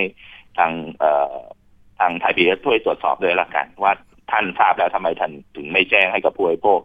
[0.58, 1.36] ทางเอ่อ
[2.00, 3.93] ทางไทยพีเอสช่วยตรวจสอบด้วยละกัน ว่า
[4.32, 6.80] ท่านทราบแล้วทำไมท่านถึงไม่แจ้งให้กับผู้บริโภค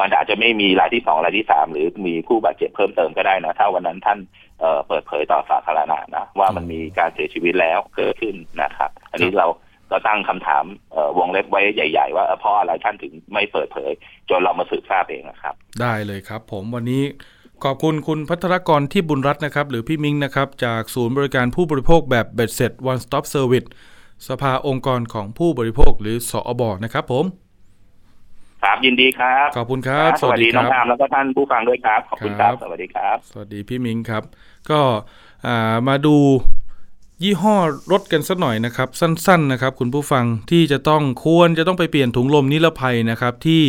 [0.00, 4.18] มันอาจจะไม่มีรายที่สองรายที่สามหรือมีผู้บาดเจ็บเพิ่มเติมก็ได้นะ ถ้าวันนั้นท่าน
[4.60, 9.46] เเปิดเผยต่อสาธารณะนะว่ามันมีการเสียชีวิตแล้วเกิดขึ้นนะครับ อันนี้เรา
[9.90, 10.64] เราตั้งคำถาม
[11.18, 13.90] วงเล็บไว้ใหญ่ ๆ ว่าเอ่อเพราะอะไรท่านถึงไม่เปิดเผย
[14.28, 17.02] จนเรามาสืบทราบเองนะครับ ได้เลยครับ ผมวันนี้
[17.64, 23.68] ขอบคุณคุณพัทรกรที่บุญรัตน์นะครับ หรือพี่มิงนะครับ จากศูนย์บริการผู้บริโภคแบบเบ็ดเสร็จ one stop service
[24.28, 27.24] สภาองค์กรของผู้บริโภคหรือสอบอนะครับผม
[28.66, 34.22] ครับยินดีครับ ขอบคุณครับ สวัสดีคน้รัองอามแล้วก็ท่านผู้ฟังด้วยครับ ขอบคุณครับ สวัสดีครับ สวัสดีพี่มิงครับ
[34.70, 34.80] ก็
[35.46, 36.16] อ่ามาดู
[37.22, 37.56] ยี่ห้อ
[37.92, 43.62] รถกันสักหน่อยนะครับ สั้นๆนะครับ คุณผู้ฟังที่จะต้องควรจะต้องไปเปลี่ยนถุงลมนิรภัยนะครับ ที่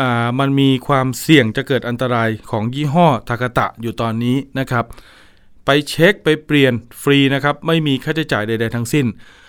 [0.00, 4.84] อ่ามันมีความเสี่ยงจะเกิดอันตรายของยี่ห้อทากาตะอยู่ตอนนี้นะครับ
[5.66, 6.72] ไปเช็คไปเปลี่ยน
[7.02, 9.40] ฟรีนะครับ ไม่มีค่าใช้จ่ายใด ๆ ทั้งสิ้นอ่า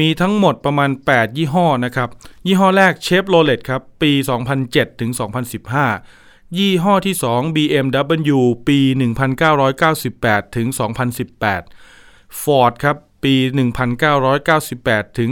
[0.00, 2.08] มีทั้งหมดประมาณ 8 ยี่ห้อนะครับ
[2.46, 4.12] ยี่ห้อแรกเชฟโรเลตครับ ปี
[4.56, 5.10] 2007 ถึง
[5.84, 8.38] 2015 ยี่ห้อที่ 2 BMW
[8.68, 8.78] ปี
[9.82, 10.66] 1998 ถึง
[11.52, 13.34] 2018 Ford ครับ ปี
[14.06, 15.30] 1998 ถึง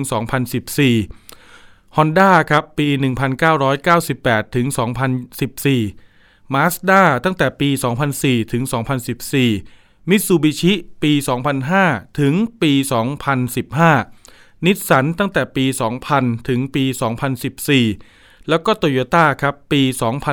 [1.17, 2.89] 2014 Honda ครับ ปี
[3.71, 4.67] 1998 ถึง
[5.41, 7.69] 2014 Mazda ตั้งแต่ปี
[8.11, 8.63] 2004 ถึง
[9.37, 10.73] 2014 Mitsubishi
[11.03, 11.13] ปี
[11.67, 14.22] 2005 ถึงปี 2015
[14.67, 15.65] นิสสันตั้งแต่ปี
[16.07, 16.85] 2000 ถึงปี
[17.67, 19.83] 2014 แล้วก็โตโยต้าครับปี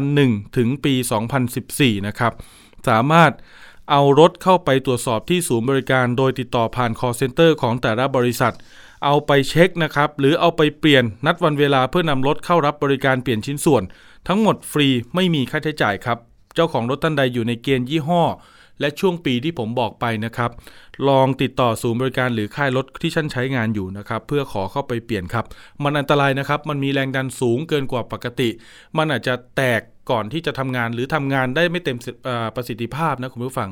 [0.03, 0.93] 2001 ถึงปี
[1.49, 2.33] 2014 นะครับ
[2.87, 3.31] สามารถ
[3.91, 8.53] เอารถเข้าไปตรวจสอบที่ศูนย์บริการโดยติดต่อผ่าน call center ของแต่ละบริษัท
[9.05, 13.83] เอาไปเช็คนะครับ หรือเอาไปเปลี่ยนนัดวันเวลาเพื่อนำรถเข้ารับบริการเปลี่ยนชิ้นส่วน
[14.27, 16.17] ทั้งหมดฟรีไม่มีค่าใช้จ่ายครับ
[16.55, 18.23] เจ้าของรถท่านใดอยู่ในเกณฑ์ยี่ห้อ
[18.79, 20.51] และช่วงปีที่ผมบอกไปนะครับ
[21.09, 25.45] ลองติดต่อศูนย์บริการหรือค่ายรถที่ท่านใช้งานอยู่นะครับ เพื่อขอเข้าไปเปลี่ยนครับ
[25.83, 28.49] มันอันตรายนะครับ มันมีแรงดันสูงเกินกว่าปกติ
[28.97, 31.97] มันอาจจะแตกก่อนที่จะทำงานหรือทำงานได้ไม่เต็ม
[32.55, 33.69] ประสิทธิภาพนะคุณผู้ฟัง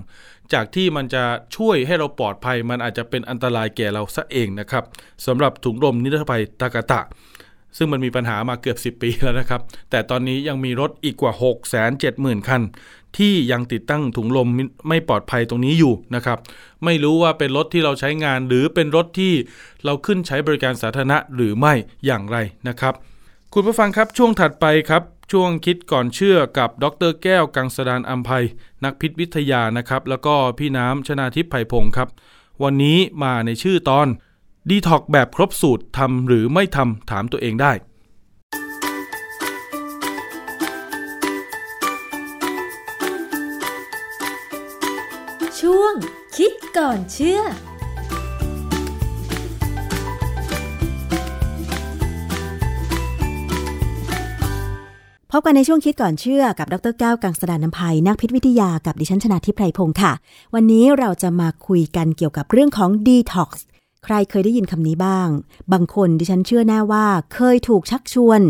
[0.53, 1.23] จากที่มันจะ
[1.57, 4.83] ช่วยให้เราปลอดภัย มันอาจจะเป็นอันตรายแก่เราซะเองนะครับ
[5.25, 7.01] สำหรับถุงลมนิรภัยตากาตะ
[7.77, 12.61] ซึ่งมันมีปัญหามาเกือบ 10 ปีแล้วนะครับ แต่ตอนนี้ยังมีรถอีกกว่า 6 7 0 0 0 0 คัน
[13.17, 14.47] ที่ยังติดตั้งถุงลม
[14.87, 16.37] ไม่ปลอดภัยตรงนี้อยู่นะครับ
[16.85, 19.33] ไม่รู้ว่าเป็นรถที่เราใช้งาน หรือเป็นรถที่
[19.85, 21.73] เราขึ้นใช้บริการสาธารณะหรือไม่
[22.05, 22.93] อย่างไรนะครับ
[23.53, 28.45] คุณผู้ฟังครับช่วงถัดไปครับช่วงคิดก่อนเชื่อกับดรแก้วกังสดานอัมภัย
[28.83, 32.09] นักพิษวิทยานะครับ แล้วก็พี่น้ำชนาทิพย์ไผ่พงศ์ครับ
[32.63, 34.07] วันนี้มาในชื่อตอน
[34.71, 37.71] ดีท็อกแบบครบสูตรทำหรือไม่ทำถามตัวเองได้
[45.59, 45.93] ช่วง
[46.37, 47.41] คิดก่อนเชื่อ
[55.31, 60.11] พบกันในช่วงคิดก่อนเชื่อกับดรแก้วกังสดานนภัยนักพิษวิทยากับดิฉันชนาทิพไพรพงศ์ค่ะ
[60.55, 63.51] วันนี้เราจะมาคุยกันเกี่ยวกับเรื่องของ Detox
[64.09, 65.27] ใครเคยได้ยินคำนี้บ้าง
[65.73, 68.41] บางคนดิฉันเชื่อแน่ว่า เคยถูกชักชวน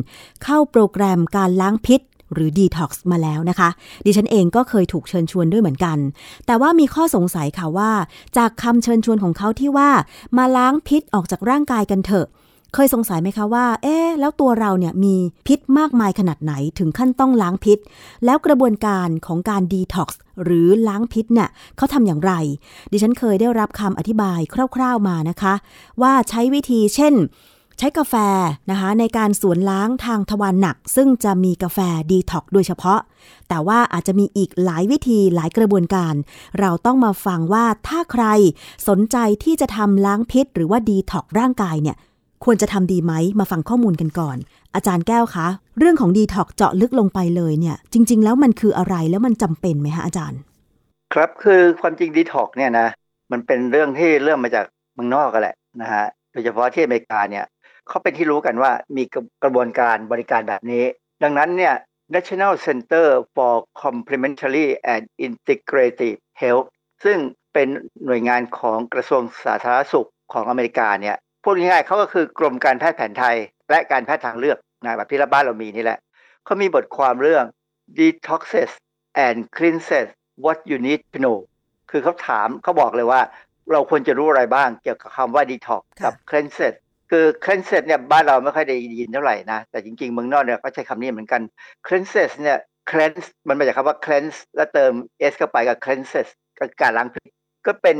[0.43, 2.01] เข้าโปรแกรมการล้างพิษ
[2.33, 3.69] หรือดีท็อกซ์มาแล้วนะคะ
[4.05, 5.97] ดิฉันเองก็เคยถูกเชิญชวนด้วยเหมือนกัน
[6.45, 7.91] แต่ว่ามีข้อสงสัยค่ะว่า
[8.37, 9.89] จากคำเชิญชวนของเขาที่ว่า
[10.37, 12.27] มาล้างพิษออกจากร่างกายกันเถอะ
[12.73, 15.15] เคยสงสัยไหมคะว่า เอ๊แล้วตัวเราเนี่ยมี
[15.47, 17.77] พิษมากมายขนาดไหนถึงขั้นต้องล้างพิษ
[18.25, 22.33] แล้วกระบวนการของการดีท็อกซ์หรือล้างพิษเนี่ยเขาทำอย่างไร
[22.91, 24.39] ดิฉันเคยได้รับคำอธิบาย
[24.75, 25.53] คร่าวๆมานะคะ
[26.01, 27.15] ว่าใช้วิธีเช่น
[27.79, 28.15] ใช้กาแฟ
[28.71, 31.79] นะคะในการสวนล้างทางทวารหนัก ซึ่งจะมีกาแฟ
[32.11, 32.99] ดีท็อกซ์โดยเฉพาะ
[33.49, 36.13] แต่ว่าอาจจะมีอีกหลายวิธีหลายกระบวนการ
[36.59, 38.25] เราต้องมาฟังว่าถ้าใคร
[38.87, 41.95] สนใจที่จะทำล้างพิษ หรือว่าดีท็อกซ์ร่างกายเนี่ย
[42.43, 44.37] ควรจะทำดีไหมมาฟังข้อมูลกันก่อน
[44.75, 45.47] อาจารย์แก้วคะ
[45.79, 50.39] เรื่องของดีท็อกเจาะลึกลงไปเลยเนี่ย จริง ๆ แล้วมันคืออะไรแล้วมันจำเป็นไหมคะอาจารย์
[51.13, 52.87] ครับคือความจริงดีท็อกเนี่ยนะ
[53.31, 57.45] มันเป็นเรื่องที่เริ่มมาจากเมืองนอกกันแหละนะฮะโดยเฉพาะที่อเมริกาเนี่ย
[57.87, 59.03] เขาเป็นที่รู้กันว่ามี
[59.43, 60.83] กระบวนการบริการแบบนี้
[61.23, 61.75] ดังนั้นเนี่ย
[62.15, 66.67] National Center for Complementary and Integrative Health
[67.03, 67.17] ซึ่ง
[67.53, 67.67] เป็น
[68.05, 71.17] หน่วยงานของกระทรวงสาธารณสุขของอเมริกาเนี่ย
[71.49, 73.37] พูดง่ายๆเขาก็คือกรมการแพทย์แผนไทย
[73.69, 75.99] และการแพทย์ทางเลือกนะแบบที่บ้านเรามีนี่แหละ
[76.45, 77.43] เขามีบทความเรื่อง
[77.97, 78.71] detoxes
[79.25, 80.07] and cleanses
[80.43, 81.37] what you need to know
[81.91, 83.21] คือเขาถามเขาบอกเลยว่า
[83.71, 86.73] เราควรจะรู้อะไรบ้างเกี่ยวกับคำว่า detox กับ cleanses
[87.11, 91.41] คือ cleanses เนี่ยบ้านเราไม่ค่อยได้ยินเท่าไหร่นะ แต่จริงๆเมืองนอกเนี่ยก็ใช้คำนี้เหมือนกัน
[91.87, 92.57] cleanses เนี่ย
[92.89, 94.91] cleanse มันมาจากคำว่า cleanse แล้วเติม
[95.31, 96.27] s เข้าไปกับ cleanses
[96.57, 97.29] ก็การล้างพิษ
[97.67, 97.97] ก็เป็น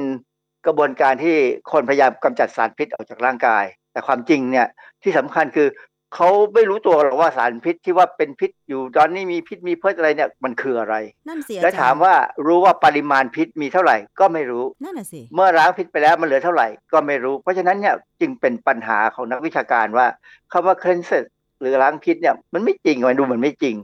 [0.68, 1.36] กระบวนการที่
[1.72, 4.68] คนพยายามกำจัดสารพิษออกจากร่างกาย แต่ความจริงเนี่ย
[5.04, 5.70] ที่สำคัญคือ
[6.16, 10.96] เขาไม่รู้ตัวหรอกว่าสารพิษที่ว่าเป็นพิษอยู่ตอนนี้มีพิษมีเพิษอะไรเนี่ยมันคืออะไร
[11.28, 12.14] นั่นสิแล้วถามว่า
[12.48, 20.08] รู้ว่าปริมาณพิษมีเท่าไหร่ก็ไม่รู้นั่นสิเมื่อล้างพิษไปแล้วมันเหลือเท่าไหร่ก็ไม่รู้ เพราะฉะนั้นเนี่ยจึงเป็นปัญหาของนักวิชาการว่า
[20.52, 21.14] คำว่า cleanse
[21.60, 23.76] หรือล้างพิษเนี่ยมันไม่จริงมันดูเหมือนไม่จริง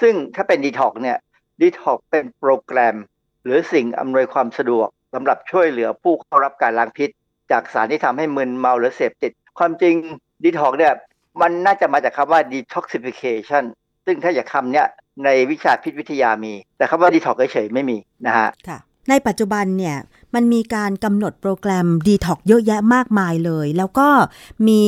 [0.00, 1.18] ซึ่งถ้าเป็นดีท็อกซ์เนี่ย
[1.60, 2.96] ดีท็อกซ์เป็นโปรแกรม
[3.44, 7.10] หรือสิ่งอำนวยความสะดวก สำหรับช่วยเหลือผู้เข้ารับการล้างพิษ
[7.50, 9.94] จากสารที่ทำให้มึนเมาหรือเสพติด ความจริง
[10.42, 10.94] ดีท็อกซ์เนี่ย
[11.40, 13.64] มันน่าจะมาจากคำว่า detoxification
[14.06, 14.86] ซึ่งถ้าอยากคำเนี้ย
[15.24, 17.96] ในวิชาพิษวิทยามี แต่คำว่า detox เฉยๆไม่มี
[18.26, 18.78] นะฮะค่ะ
[19.10, 19.96] ในปัจจุบันเนี่ย
[20.34, 24.08] มันมีการกำหนดโปรแกรม detox เยอะแยะมากมายเลย แล้วก็
[24.68, 24.84] มี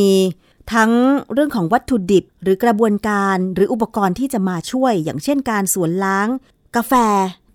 [0.73, 0.91] ทั้ง
[1.33, 6.29] เรื่องของวัตถุดิบ หรือกระบวนการหรืออุปกรณ์ที่จะมาช่วย อย่างเช่นการสวนล้าง
[6.77, 6.93] กาแฟ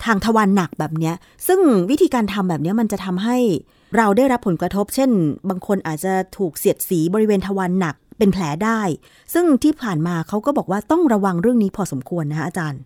[0.06, 1.12] ทางทวารหนักแบบนี้
[1.48, 1.60] ซึ่ง
[1.92, 3.38] วิธีการทำแบบนี้มันจะทำให้
[3.98, 5.10] เราได้รับผลกระทบ เช่น
[5.50, 8.82] บางคนอาจจะถูกเสียดสีบริเวณทวารหนักเป็นแผลได้
[9.34, 12.82] ซึ่งที่ผ่านมาเขาก็บอกว่าต้องระวังเรื่องนี้พอสมควรนะคะอาจารย์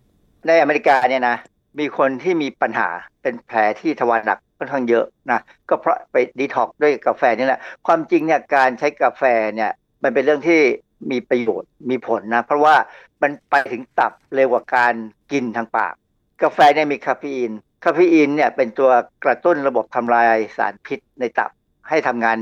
[0.46, 1.36] ในอเมริกาเนี่ยนะ
[1.78, 2.88] มีคนที่มีปัญหา
[3.22, 9.22] เป็นแผลที่ทวารหนักค่อนข้างเยอะนะก็เพราะไปดีท็อกด้วยกาแฟนี่แหละ ความจริงเนี่ยการใช้กาแฟ
[9.54, 9.70] เนี่ย
[10.02, 10.60] มันเป็นเรื่องที่
[11.10, 12.74] มีประโยชน์มีผลนะ เพราะว่า
[13.22, 14.94] มันไปถึงตับเร็วกว่าการ
[15.32, 15.94] กินทางปาก
[16.42, 17.52] กาแฟเนี่ยมีคาเฟอีน
[17.84, 18.90] คาเฟอีนเนี่ยเป็นตัว
[19.24, 21.50] กระตุ้นระบบทำลายสารพิษในตับ
[21.88, 22.38] ให้ทำงาน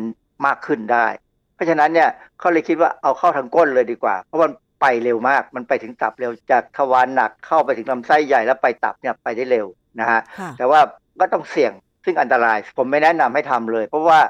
[0.46, 1.06] มากขึ้นได้
[1.54, 9.66] เพราะฉะนั้นเนี่ยเขาเลยคิดว่าเอาเข้าทางก้นเลยดีกว่า เพราะมันไปเร็วมาก มันไปถึงตับเร็วจากทวารหนักเข้าไปถึงลำไส้ใหญ่แล้วไปตับเนี่ยไปได้เร็ว
[10.00, 10.20] นะฮะ
[10.58, 10.80] แต่ว่า
[11.20, 11.72] ก็ต้องเสี่ยง
[12.04, 14.20] ซึ่งอันตราย ผมไม่แนะนำให้ทำเลย เพราะว่า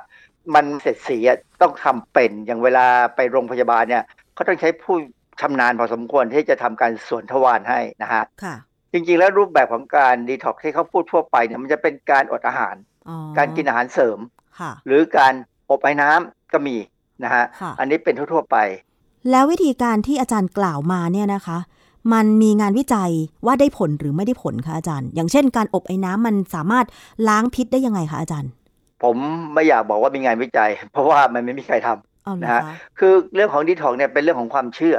[0.55, 1.19] มันเสร็จสี
[1.62, 2.87] ต้องทำเป็นอย่างเวลา
[3.17, 4.05] ไปโรงพยาบาลเนี่ย
[4.35, 4.97] เขาต้องใช้ผู้
[5.41, 8.23] ชำนาญพอสมควรที่จะทำการสวนทวารให้นะฮะ
[8.97, 12.76] จริงๆ แล้วรูปแบบของการดีท็อกที่เขาพูดทั่วไปเนี่ยมันจะเป็นการอดอาหาร
[13.38, 14.18] การกินอาหารเสริม
[14.86, 15.32] หรือการ
[15.70, 16.76] อบไอ้น้ำก็มี
[17.24, 17.44] นะฮะ
[17.78, 18.57] อันนี้เป็นทั่วๆไป
[19.30, 21.59] แล้ววิธีการที่อาจารย์กล่าวมาเนี่ยนะคะ
[22.12, 23.11] มันมีงานวิจัย
[23.47, 26.86] ว่าได้ผลหรือไม่ได้ผลคะอาจารย์ อย่างเช่น การอบไอ้น้ำมันสามารถ
[27.28, 28.51] ล้างพิษได้ยังไงคะอาจารย์
[29.03, 29.16] ผม
[29.55, 32.62] ไม่อยากบอกว่ามีงานวิจัย เพราะว่ามันไม่มีใครทำนะฮะ
[32.99, 34.97] คือเรื่องของดีท็อกซ์เนี่ยเป็นเรื่องของความเชื่อ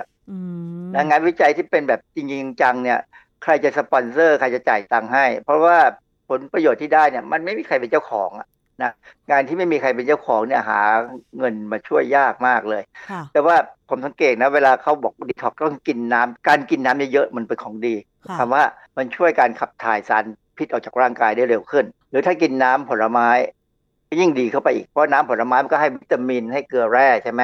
[0.94, 3.00] นะงานวิจัยที่เป็นแบบจริงๆจังๆเนี่ย
[3.44, 5.78] ใครจะสปอนเซอร์ใครจะจ่ายตังค์ให้ เพราะว่า
[6.30, 8.48] ผลประโยชน์ที่ได้เนี่ย มันไม่มีใครเป็นเจ้าของอะ
[8.84, 8.92] นะ
[9.32, 10.82] งานที่ไม่มีใครเป็นเจ้าของเนี่ยหา
[11.38, 12.84] เงินมาช่วยยากมากเลย
[13.34, 13.56] แต่ว่า
[13.90, 17.96] ผมสังเกตนะเวลาเขาบอกดีท็อกต้องกินน้ำการกินน้ำเยอะๆมันเป็นของดี
[18.40, 18.64] คำว่า
[18.98, 20.24] มันช่วยการขับถ่ายสาร
[20.58, 23.30] พิษออกจากร่างกายได้เร็วขึ้น หรือถ้ากินน้ำผลไม้
[24.20, 27.42] ยิ่งดีเข้าไปอีก เพราะน้ำผลไม้มันก็ให้วิตามินให้เกลือแร่ใช่ไหม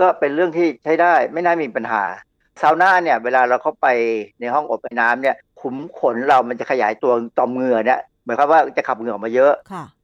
[0.00, 2.04] ก็เป็นเรื่องที่ใช้ได้ไม่น่ามีปัญหา
[2.60, 3.86] ซาวน่าเนี่ยเวลาเราเข้าไป
[4.40, 9.52] ในห้องอบไอ้น้ำเนี่ยขุมขนเรามันจะขยายตัวต่อมเหงื่อเนี่ยหมายความว่าจะขับเหงื่อมาเยอะ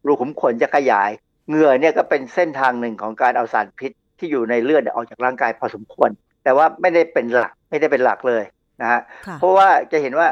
[0.06, 1.10] รูขุมขนจะขยาย
[1.48, 6.10] เหงื่อเนี่ยก็เป็นเส้นทางหนึ่งของการเอาสารพิษที่อยู่ในเลือดออกจากร่างกายพอสมควร
[6.44, 8.42] แต่ว่าไม่ได้เป็นหลักไม่ได้เป็นหลักเลย
[8.80, 9.00] นะฮะ
[9.40, 10.28] เพราะว่าจะเห็นว่า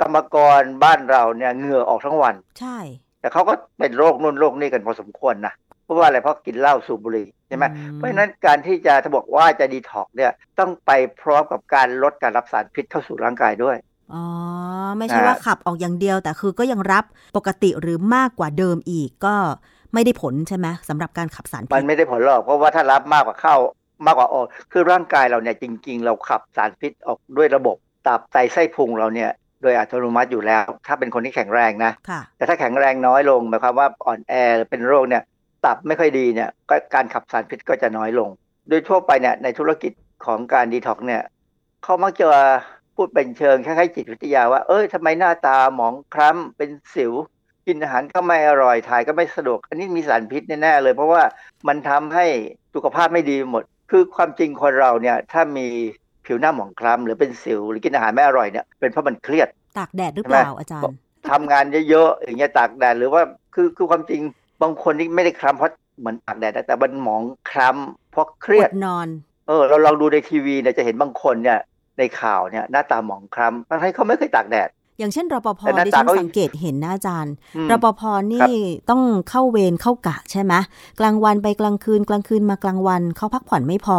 [0.00, 2.78] กรรมกรบ้านเราเนี่ยเหงื่อออกทั้งวัน ใช่
[3.20, 5.52] แต่เขาก็เป็นโรคนู่นโรคนี่กันพอสมควรนะ
[5.88, 7.64] เพราะว่าอะไรเพราะกินเหล้าสูบบุหรี่ใช่ไหม
[7.94, 13.76] เพราะฉะนั้นการที่จะถ้าบอกว่าจะดีท็อกเนี่ยต้องไปพร้อมกับการลดการรับสารพิษเข้าสู่ร่างกายด้วย
[14.12, 14.24] อ๋อ
[14.98, 17.04] ไม่ใช่ว่าขับออกอย่างเดียว แต่คือก็ยังรับ
[17.36, 19.34] ปกติหรือมากกว่าเดิมอีกก็
[19.94, 23.56] ไม่ได้ผลใช่ไหมสำหรับการขับสารพิษมันไม่ได้ผลหรอกเพราะว่าถ้ารับมากกว่าเข้า
[24.06, 27.76] มากกว่าออก คือร่างกายเราเนี่ยจริง ๆ เราขับสารพิษออกด้วยระบบ
[28.06, 29.30] ตับไตไส้พุงเราเนี่ย
[29.62, 31.92] โดยอัตโนมัติอยู่แล้ว ถ้าเป็นคนที่แข็งแรงนะ
[32.36, 34.32] แต่ถ้าแข็งแรงน้อยลงหมายความว่าอ่อนแอ
[34.70, 35.22] เป็นโรคเนี่ย
[35.64, 38.28] ตับไม่ค่อยดีเนี่ยก็การขับสารพิษก็จะน้อยลง
[38.68, 39.92] โดยทั่วไปเนี่ยในธุรกิจ
[40.24, 41.22] ของการดีท็อกเนี่ย
[41.84, 42.28] เขามักจะ
[42.96, 47.12] พูดเป็นเชิงคล้ายๆจิตวิทยาว่า เอ้ยทำไมหน้าตาหมองคล้ำเป็นสิว
[47.66, 51.22] กินอาหารก็ไม่อร่อยถ่ายก็ไม่สะดวก อันนี้มีสารพิษแน่ๆเลย เพราะว่า
[51.68, 52.26] มันทำให้
[52.74, 55.66] สุขภาพไม่ดีหมด คือความจริงคนเราเนี่ยถ้ามี
[56.26, 59.48] ผิวหน้าหมองคล้ำหรือเป็นสิว หรือกินอาหารไม่อร่อยเนี่ยเป็นเพราะมันเครียด
[59.78, 60.96] ตากแดดหรือเปล่าอาจารย์
[61.30, 63.22] ทำงานเยอะๆอย่างเงี้ยตากแดดหรือว่า
[63.54, 64.20] คือคือความจริง
[64.62, 69.08] บางคนนี่ไม่ได้คล้ำเพราะเหมือนตากแดดแต่มันหมองคล้ำเพราะเครียดนอน
[69.48, 71.58] เออ เราลองดูในทีวีเนี่ยจะเห็นบางคนเนี่ย
[71.98, 77.34] ในข่าวเนี่ย หน้าตาหมองคล้ำทั้งที่เขาไม่เคยตากแดด อย่างเช่นรปภดิฉันสังเกตเห็นนะอาจารย์
[77.70, 78.02] รปภ
[78.32, 78.52] นี่
[78.90, 80.52] ต้องเข้าเวรเข้ากะใช่ไหม
[81.00, 83.98] กลางวันไปกลางคืน กลางคืนมากลางวันเขาพักผ่อนไม่พอ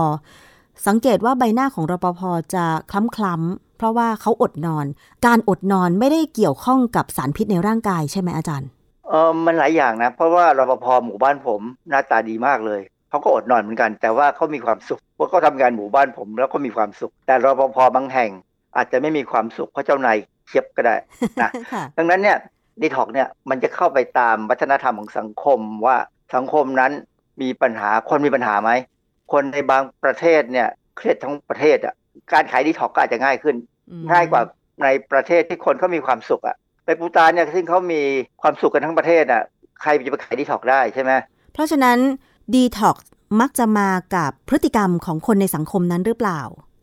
[0.88, 2.22] สังเกตว่าใบหน้าของรปภ
[2.53, 4.86] จะคล้ำคล้ำเพราะว่าเขาอดนอน
[5.26, 8.70] การอดนอนไม่ได้เกี่ยวข้องกับสารพิษในร่างกายใช่ไหมอาจารย์
[9.10, 18.32] เออมันหลายอย่างนะ เพราะว่ารปภหมู่บ้านผมหน้าตาดีมากเลยเขาก็อดนอนเหมือนกัน แต่ว่าเขามีความสุขเพราะเขาทางานหมู่บ้านผม แล้วก็มีความสุข แต่รปภบางแห่ง
[18.78, 20.95] อาจจะไม่มีความสุขเพราะเจ้านายเชียบก็ได้
[21.41, 21.49] นะ
[21.97, 22.38] ดังนั้นเนี่ย
[22.82, 25.97] ดีท็อกเนี่ยมันจะเข้าไปตามวัฒนธรรมของสังคมว่า
[26.36, 26.91] สังคมนั้น
[27.41, 28.72] มีปัญหาคนมีปัญหาไหม
[29.32, 31.95] คนในบางประเทศเนี่ยเครียดทั้งประเทศอะ
[32.34, 33.55] การขายดีท็อกก็อาจจะง่ายขึ้น
[34.12, 34.41] ง่ายกว่า
[34.84, 36.57] ในประเทศที่คนเขามีความสุขอะ
[36.90, 38.02] ไปปูตานเนี่ยซึ่งเขามี
[38.42, 39.44] ความสุขกันทั้งประเทศอะ
[39.82, 41.12] ใครจะไปขายดีท็อกได้ใช่ไหม
[41.54, 41.98] เพราะฉะนั้น
[42.54, 42.98] ดีท็อก
[43.42, 46.42] มักจะมากับพฤติกรรมของคนในสังคมนั้นหรือเปล่า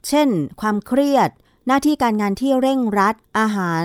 [0.09, 0.29] เช่น
[0.61, 1.31] ความเครียด
[1.67, 3.85] หน้าที่การงานที่เร่งรัดอาหาร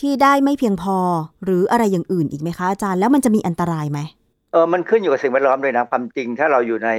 [0.00, 0.98] ที่ได้ไม่เพียงพอ
[1.44, 4.00] หรืออะไรอย่างอื่นอีกไหมคะอาจารย์แล้วมันจะมีอันตรายไหม
[4.52, 6.90] เออมันขึ้นอยู่กับสิ่งแวดล้อมด้วยนะความจริง ถ้าเราอยู่ใน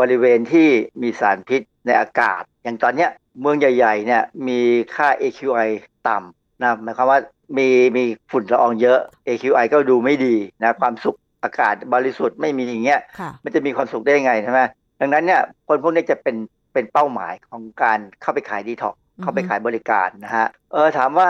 [0.00, 0.68] บริเวณที่
[1.02, 4.60] มีสารพิษในอากาศ อย่างตอนเนี้ยเมืองใหญ่ ๆ เนี่ยมี
[4.94, 5.68] ค่า AQI
[6.08, 7.20] ต่ำนะหมายความว่า
[7.56, 13.00] มีมีฝุ่นละอองเยอะ AQI ก็ดูไม่ดีนะความสุขอากาศบริสุทธิ์ไม่มีอย่างเงี้ย
[13.44, 14.60] มันจะมีความสุขได้ยังไงใช่ไหม
[15.00, 16.36] ดังนั้นเนี่ยคนพวกนี้จะเป็น
[16.72, 21.28] เป็นเป้าหมายของการเข้าไปขายดีท็อกเข้าไปขายบริการนะฮะเออถามว่า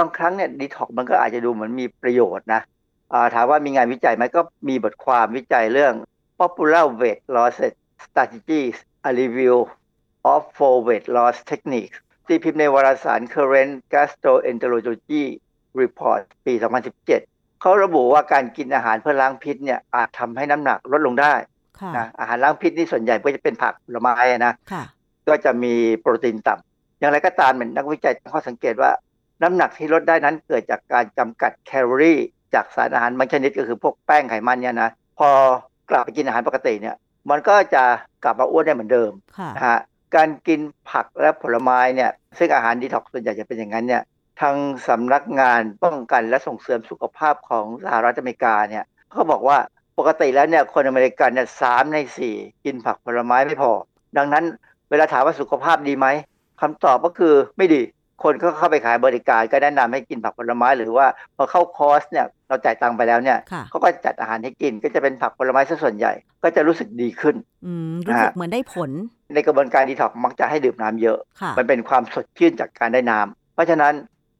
[0.00, 2.60] บางครั้งเนี่ยดีท็อกมันก็อาจจะดูเหมือนมีประโยชน์นะ
[3.34, 5.94] ถามว่ามีงานวิจัยไหมก็มีบทความวิจัยเรื่อง
[6.38, 7.54] popular weight loss
[8.04, 8.76] strategies
[9.08, 9.56] a review
[10.32, 15.24] of four weight loss techniques ตีพิมพ์ในวารสาร Current Gastroenterology
[15.82, 16.52] Report ปี
[17.06, 21.34] 2017 เขาระบุว่าการกินอาหารเพื่อล้างพิษเนี่ยอาจทำให้น้ำหนักลดลงได้
[21.96, 24.52] นะอาหารล้างพิษนี่ส่วนใหญ่ก็จะเป็นผักผลไม้นะ
[25.28, 28.90] ก็จะมีโปรตีนต่ำอย่างไรก็ตามเหมือนนักวิจัยข้อสังเกตว่า
[29.42, 32.18] น้ำหนักที่ลดได้นั้นเกิดจากการจำกัดแคลอรี่
[32.54, 35.28] จากสารอาหารบางชนิดก็คือพวกแป้งไขมันเนี่ยนะพอ
[35.90, 36.96] กลับไปกินอาหารปกติเนี่ย
[37.30, 37.84] มันก็จะ
[38.24, 39.12] กลับมาอ้วนได้เหมือนเดิม
[39.56, 39.78] นะฮะ
[40.16, 40.60] การกิน
[40.90, 44.02] ผักและผลไม้เนี่ยซึ่งอาหารดีท็อกส่วนใหญ่จะเป็นอย่างนั้นเนี่ย
[44.40, 44.56] ทาง
[44.88, 49.58] สำนักงานป้องกันและส่งเสริมสุขภาพของสหรัฐอเมริกาเนี่ยเขาบอกว่า
[49.98, 52.34] ปกติแล้วเนี่ยคนอเมริกันเนี่ยสามในสี่
[52.64, 53.72] กินผักผลไม้ไม่พอ
[54.16, 54.44] ดังนั้น
[54.90, 56.06] เวลาถามว่าสุขภาพดีไหม
[56.60, 57.82] คำตอบก็คือไม่ดี
[58.22, 61.06] คนก็เข้าไปขายบริการก็แนะนำให้กินผักผลไม้ หรือว่า
[61.36, 63.38] พอเข้าคอร์สเนี่ยเราจ่ายตังค์ไปแล้วเนี่ย
[63.70, 66.12] เขาก็จัดอาหารให้กินก็จะเป็นผักผลไม้ซะส่วนใหญ่
[66.42, 67.36] ก็จะรู้สึกดีขึ้น
[68.08, 68.90] รู้สึกเหมือนได้ผล
[69.34, 71.18] ในกระบวนการดีท็อกมักจะให้ดื่มน้ำเยอะ
[71.58, 73.92] มันเป็นความสดชื่นจากการได้น้ำเพราะฉะนั้น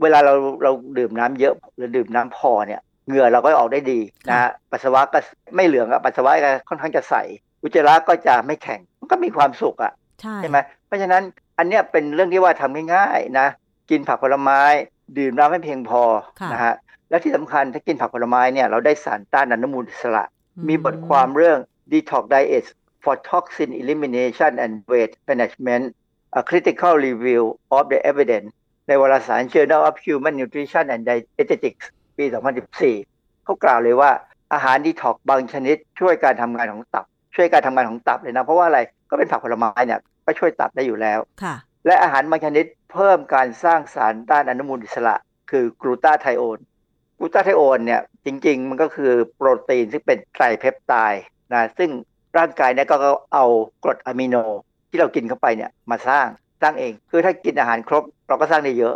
[0.03, 5.19] เวลาเราเราดื่มน้ำเยอะหรือดื่มน้ำพอเนี่ยเหงื่อเราก็ออกได้ดีนะปัสสาวะก็
[5.57, 7.15] ไม่เหลืองอะปัสสาวะก็ค่อนข้างจะใส
[7.63, 9.93] อุจจาระก็จะไม่แข็งมันก็มีความสุขอะ
[10.41, 11.23] ใช่ไหมเพราะฉะนั้น
[11.59, 13.49] อันเนี้ยเป็นเรื่องที่ว่าทำง่ายๆนะ
[13.91, 14.61] กินผักผลไม้
[15.19, 16.03] ดื่มน้ำให้เพียงพอ
[16.53, 16.75] นะฮะ
[17.11, 20.25] และที่สำคัญถ้ากินผักผลไม้เนี่ยเราได้สารต้านอนุมูลอิสระ
[20.69, 21.59] มีบทความเรื่อง
[21.93, 22.67] detox diet
[23.03, 25.85] for toxin elimination and weight management
[26.41, 27.43] a critical review
[27.77, 28.49] of the evidence
[28.87, 32.25] ในวารสาร Journal of Human Nutrition and Dietetics ปี
[32.85, 34.11] 2014 เขากล่าวเลยว่า
[34.53, 37.05] อาหารดีท็อกบางชนิด ช่วยการทำงานของตับ
[37.37, 38.81] ช่วยการทำงานของตับเลยนะ เพราะว่าอะไร
[39.11, 41.19] ก็เป็นผักผลไม้เนี่ยก็ช่วยตับได้อยู่แล้ว
[41.87, 45.17] และอาหารบางชนิดเพิ่มการสร้างสารต้านอนุมูลอิสระ
[45.51, 46.59] คือกลูตาไทโอน
[47.19, 51.23] กลูตาไทโอนเนี่ยจริง ๆ มันก็คือโปรตีนซึ่งเป็นไตรเพปไตด์
[51.53, 51.91] นะซึ่ง
[52.39, 52.97] ร่างกายเนี่ยก็
[53.35, 53.45] เอา
[53.85, 54.37] กรดอะมิโน
[54.89, 56.27] ที่เรากินเข้าไปเนี่ยมาสร้าง
[56.63, 58.95] สร้างเอง คือถ้ากินอาหารครบเราก็สร้างได้เยอะ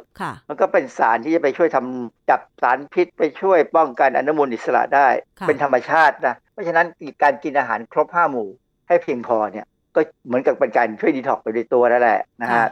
[0.48, 5.08] มันก็เป็นสารที่จะไปช่วยทำจับสารพิษไปช่วยป้องกันอนุมูลอิสระได้
[5.46, 6.86] เป็นธรรมชาตินะ เพราะฉะนั้น
[7.22, 8.48] การกินอาหารครบห้าหมู่
[8.88, 12.66] ให้เพียงพอเนี่ยก็เหมือนกับเป็นการช่วยดีท็อกไปในตัวนั่นแหละนะฮะ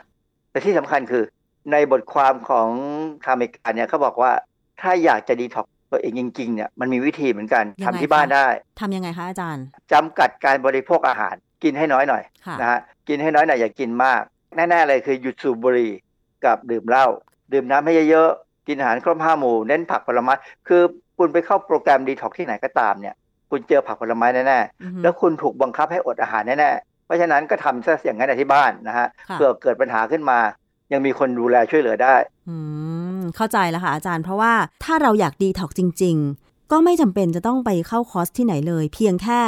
[0.51, 1.25] แต่ที่สำคัญคือ
[1.73, 2.69] ในบทความของ
[3.25, 4.33] ทางอเมริกาเนี่ยเขาบอกว่า
[4.81, 8.47] ถ้าอยากจะดีท็อกตัวเองจริงๆเนี่ยมันมีวิธีเหมือนกันทำที่บ้านได้
[8.81, 12.23] ทำยังไงคะอาจารย์จำกัดการบริโภคอาหารกินให้น้อยหน่อย
[12.61, 12.79] นะฮะ
[13.09, 14.23] กินให้น้อยหน่อยอย่ากินมาก
[14.57, 15.93] แน่ๆเลยคือหยุดสูบบุหรี่
[16.45, 17.07] กับดื่มเหล้า
[17.53, 20.35] ดื่มน้ำให้เยอะๆกินอาหารครบห้าหมู่เน้นผักผลไม้
[20.69, 20.83] คือ
[21.19, 23.15] คุณไปเข้าโปรแกรมดีท็อกที่ไหนก็ตามเนี่ย
[23.51, 26.71] คุณเจอผักผลไม้แน่ๆแล้วคุณถูกบังคับให้อดอาหารแน่
[27.07, 30.39] เพราะฉะนั้นก็ทำซะอย่างนั้นที่บ้านนะฮะเพื่อเกิดปัญหาขึ้นมา
[30.93, 32.15] ยังมีคนดูแลช่วยเหลือได้
[32.49, 32.57] อื
[33.19, 34.53] ม เข้าใจแล้วค่ะอาจารย์ เพราะว่า
[34.85, 39.41] ถ้าเราอยากดีท็อกจริง ๆ ก็ไม่จำเป็นจะต้องไปเข้าคอร์สที่ไหนเลย เพียงแค่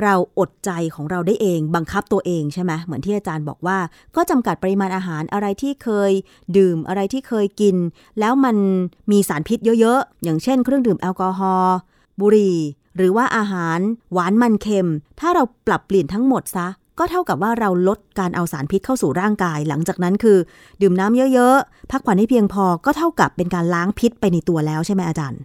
[0.00, 3.78] เราอดใจของเราได้เอง บังคับตัวเองใช่ไหมเหมือนที่อาจารย์บอกว่า
[4.16, 6.12] ก็จำกัดปริมาณอาหารอะไรที่เคย
[6.56, 7.76] ดื่มอะไรที่เคยกิน
[8.20, 8.56] แล้วมัน
[9.12, 11.76] มีสารพิษเยอะๆ อย่างเช่น เครื่องดื่มแอลกอฮอล์
[12.20, 12.58] บุหรี่
[12.96, 13.78] หรือว่าอาหาร
[14.12, 14.90] หวานมันเค็ม
[15.20, 16.66] ถ้าเราปรับเปลี่ยนทั้งหมดซะ
[16.98, 20.38] ก็เท่ากับว่าเราลดการเอาสารพิษเข้าสู่ร่างกาย หลังจากนั้นคือ
[20.80, 25.40] ดื่มน้ำเยอะๆ พักผ่อนให้เพียงพอก็เท่ากับเป็นการล้างพิษไปในตัวแล้วใช่ไหมอาจารย์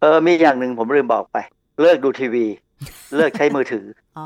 [0.00, 1.36] เออมีอย่างหนึ่งผมลืมบอกไป
[1.80, 2.46] เลิกดูทีวี
[3.16, 3.86] เลิกใช้มือถือ
[4.18, 4.20] อ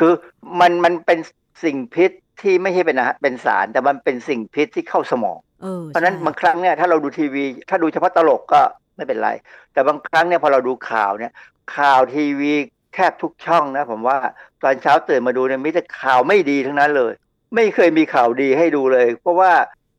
[0.00, 0.12] คือ
[0.60, 1.18] มันมันเป็น
[1.64, 2.10] สิ่งพิษ
[2.42, 5.38] ที่ไม่ใช่เป็นอะเป็นสาร แต่มันเป็นสิ่งพิษที่เข้าสมอง
[5.86, 8.60] เพราะนั้นบางครั้งเนี่ยถ้าเราดูทีวี ถ้าดูเฉพาะตลกก็
[8.96, 9.30] ไม่เป็นไร
[9.72, 11.32] แต่บางครั้งเนี่ยพอเราดูข่าวเนี่ย
[11.76, 12.52] ข่าวทีวี
[12.94, 14.16] แทบทุกช่องนะผมว่า
[14.62, 17.12] ตอนเช้าตื่นมาดูเนี่ยมีแต่ข่าวไม่ดีทั้งนั้นเลย
[17.54, 19.52] ไม่เคยมีข่าวดีให้ดูเลย เพราะว่า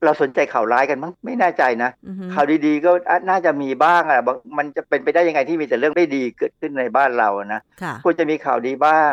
[0.05, 1.89] เราสนใจข่าวร้ายกันมั้งไม่แน่ใจนะ
[2.33, 2.91] ข่าวดีๆก็
[3.29, 4.21] น่าจะมีบ้างอะ
[4.57, 7.61] มันจะเป็นไปได้ยังไงที่มีแต่เรื่องไม่ดีเกิดขึ้นในบ้านเรานะ
[8.03, 9.11] ควรจะมีข่าวดีบ้าง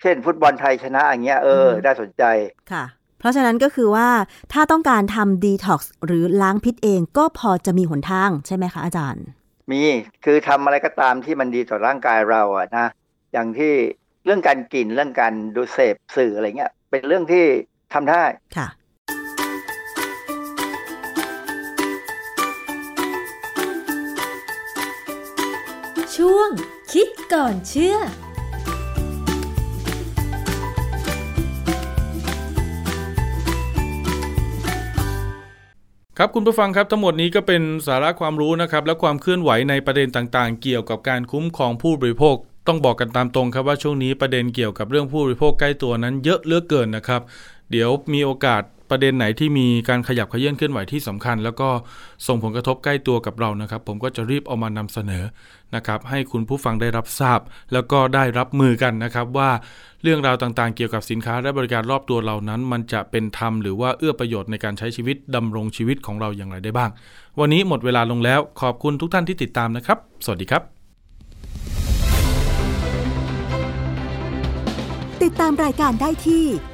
[0.00, 2.22] เช่น ฟุตบอลไทยชนะอย่างเงี้ยเออน่าสนใจ
[2.72, 2.84] ค่ะ
[3.18, 4.08] เพราะฉะนั้นก็คือว่า
[4.52, 9.24] ถ้าต้องการทำดีท็อกซ์หรือล้างพิษเองก็พอจะมีหนทางใช่ไหมคะอาจารย์
[9.70, 9.82] มี
[10.24, 12.86] คือทำอะไรก็ตามที่มันดีต่อร่างกายเราอะนะ
[13.32, 13.72] อย่างที่
[14.24, 17.44] เรื่องการกินเรื่องการดูเสพสื่ออะไรเงี้ยเป็นเรื่องที่
[17.94, 18.24] ทำได้
[18.56, 18.68] ค่ะ
[26.28, 26.50] ช่วง
[26.92, 27.96] คิดก่อนเชื่อ
[36.18, 47.22] ครับคุณผู้ฟังครับทั้งหมดนี้ก็เป็นสาระความรู้นะครับและความเคลื่อนไหวในประเด็นต่างๆ เกี่ยวกับการคุ้มครองผู้บริโภค ต้องบอกกันตามตรงครับว่าช่วงนี้ประเด็นเกี่ยวกับเรื่องผู้บริโภคใกล้ตัวนั้นเยอะเลือกเกินนะครับ
[47.70, 48.62] เดี๋ยวมีโอกาส
[48.94, 51.68] ประเด็นไหนที่มีการขยับขยื่นเคลื่อนไหวที่สำคัญ แล้วก็
[52.26, 55.24] ส่งผลกระทบใกล้ตัวกับเรานะครับ ผมก็จะรีบเอามานำเสนอ
[55.74, 57.40] นะครับ ให้คุณผู้ฟังได้รับทราบ
[57.72, 59.50] แล้วก็ได้รับมือกันนะครับ ว่า
[60.02, 66.90] เรื่องราวต่างๆ เกี่ยวกับสินค้าและบริการรอบตัวเรานั้น มันจะเป็นธรรมหรือว่าเอื้อประโยชน์ในการใช้ชีวิตดำรงชีวิตของเราอย่างไรได้บ้าง
[67.40, 70.62] วันนี้หมดเวลาลงแล้ว ขอบคุณทุกท่านที่ติดตามนะครับ สวัสดีครับ
[75.22, 76.73] ติดตามรายการได้ที่